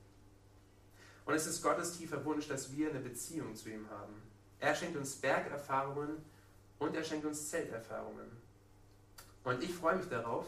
Und 1.25 1.35
es 1.35 1.45
ist 1.45 1.61
Gottes 1.61 1.97
tiefer 1.97 2.25
Wunsch, 2.25 2.47
dass 2.47 2.75
wir 2.75 2.89
eine 2.89 2.99
Beziehung 2.99 3.55
zu 3.55 3.69
ihm 3.69 3.87
haben. 3.89 4.13
Er 4.59 4.75
schenkt 4.75 4.97
uns 4.97 5.15
Bergerfahrungen 5.15 6.17
und 6.79 6.95
er 6.95 7.03
schenkt 7.03 7.25
uns 7.25 7.49
Zelterfahrungen. 7.49 8.25
Und 9.43 9.63
ich 9.63 9.73
freue 9.73 9.95
mich 9.95 10.09
darauf, 10.09 10.45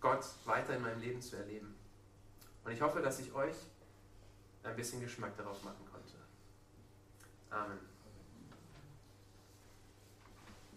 Gott 0.00 0.24
weiter 0.44 0.76
in 0.76 0.82
meinem 0.82 1.00
Leben 1.00 1.20
zu 1.20 1.36
erleben. 1.36 1.74
Und 2.64 2.72
ich 2.72 2.80
hoffe, 2.80 3.00
dass 3.00 3.18
ich 3.18 3.32
euch 3.32 3.56
ein 4.62 4.76
bisschen 4.76 5.00
Geschmack 5.00 5.36
darauf 5.36 5.62
machen 5.62 5.84
konnte. 5.90 6.14
Amen. 7.50 7.87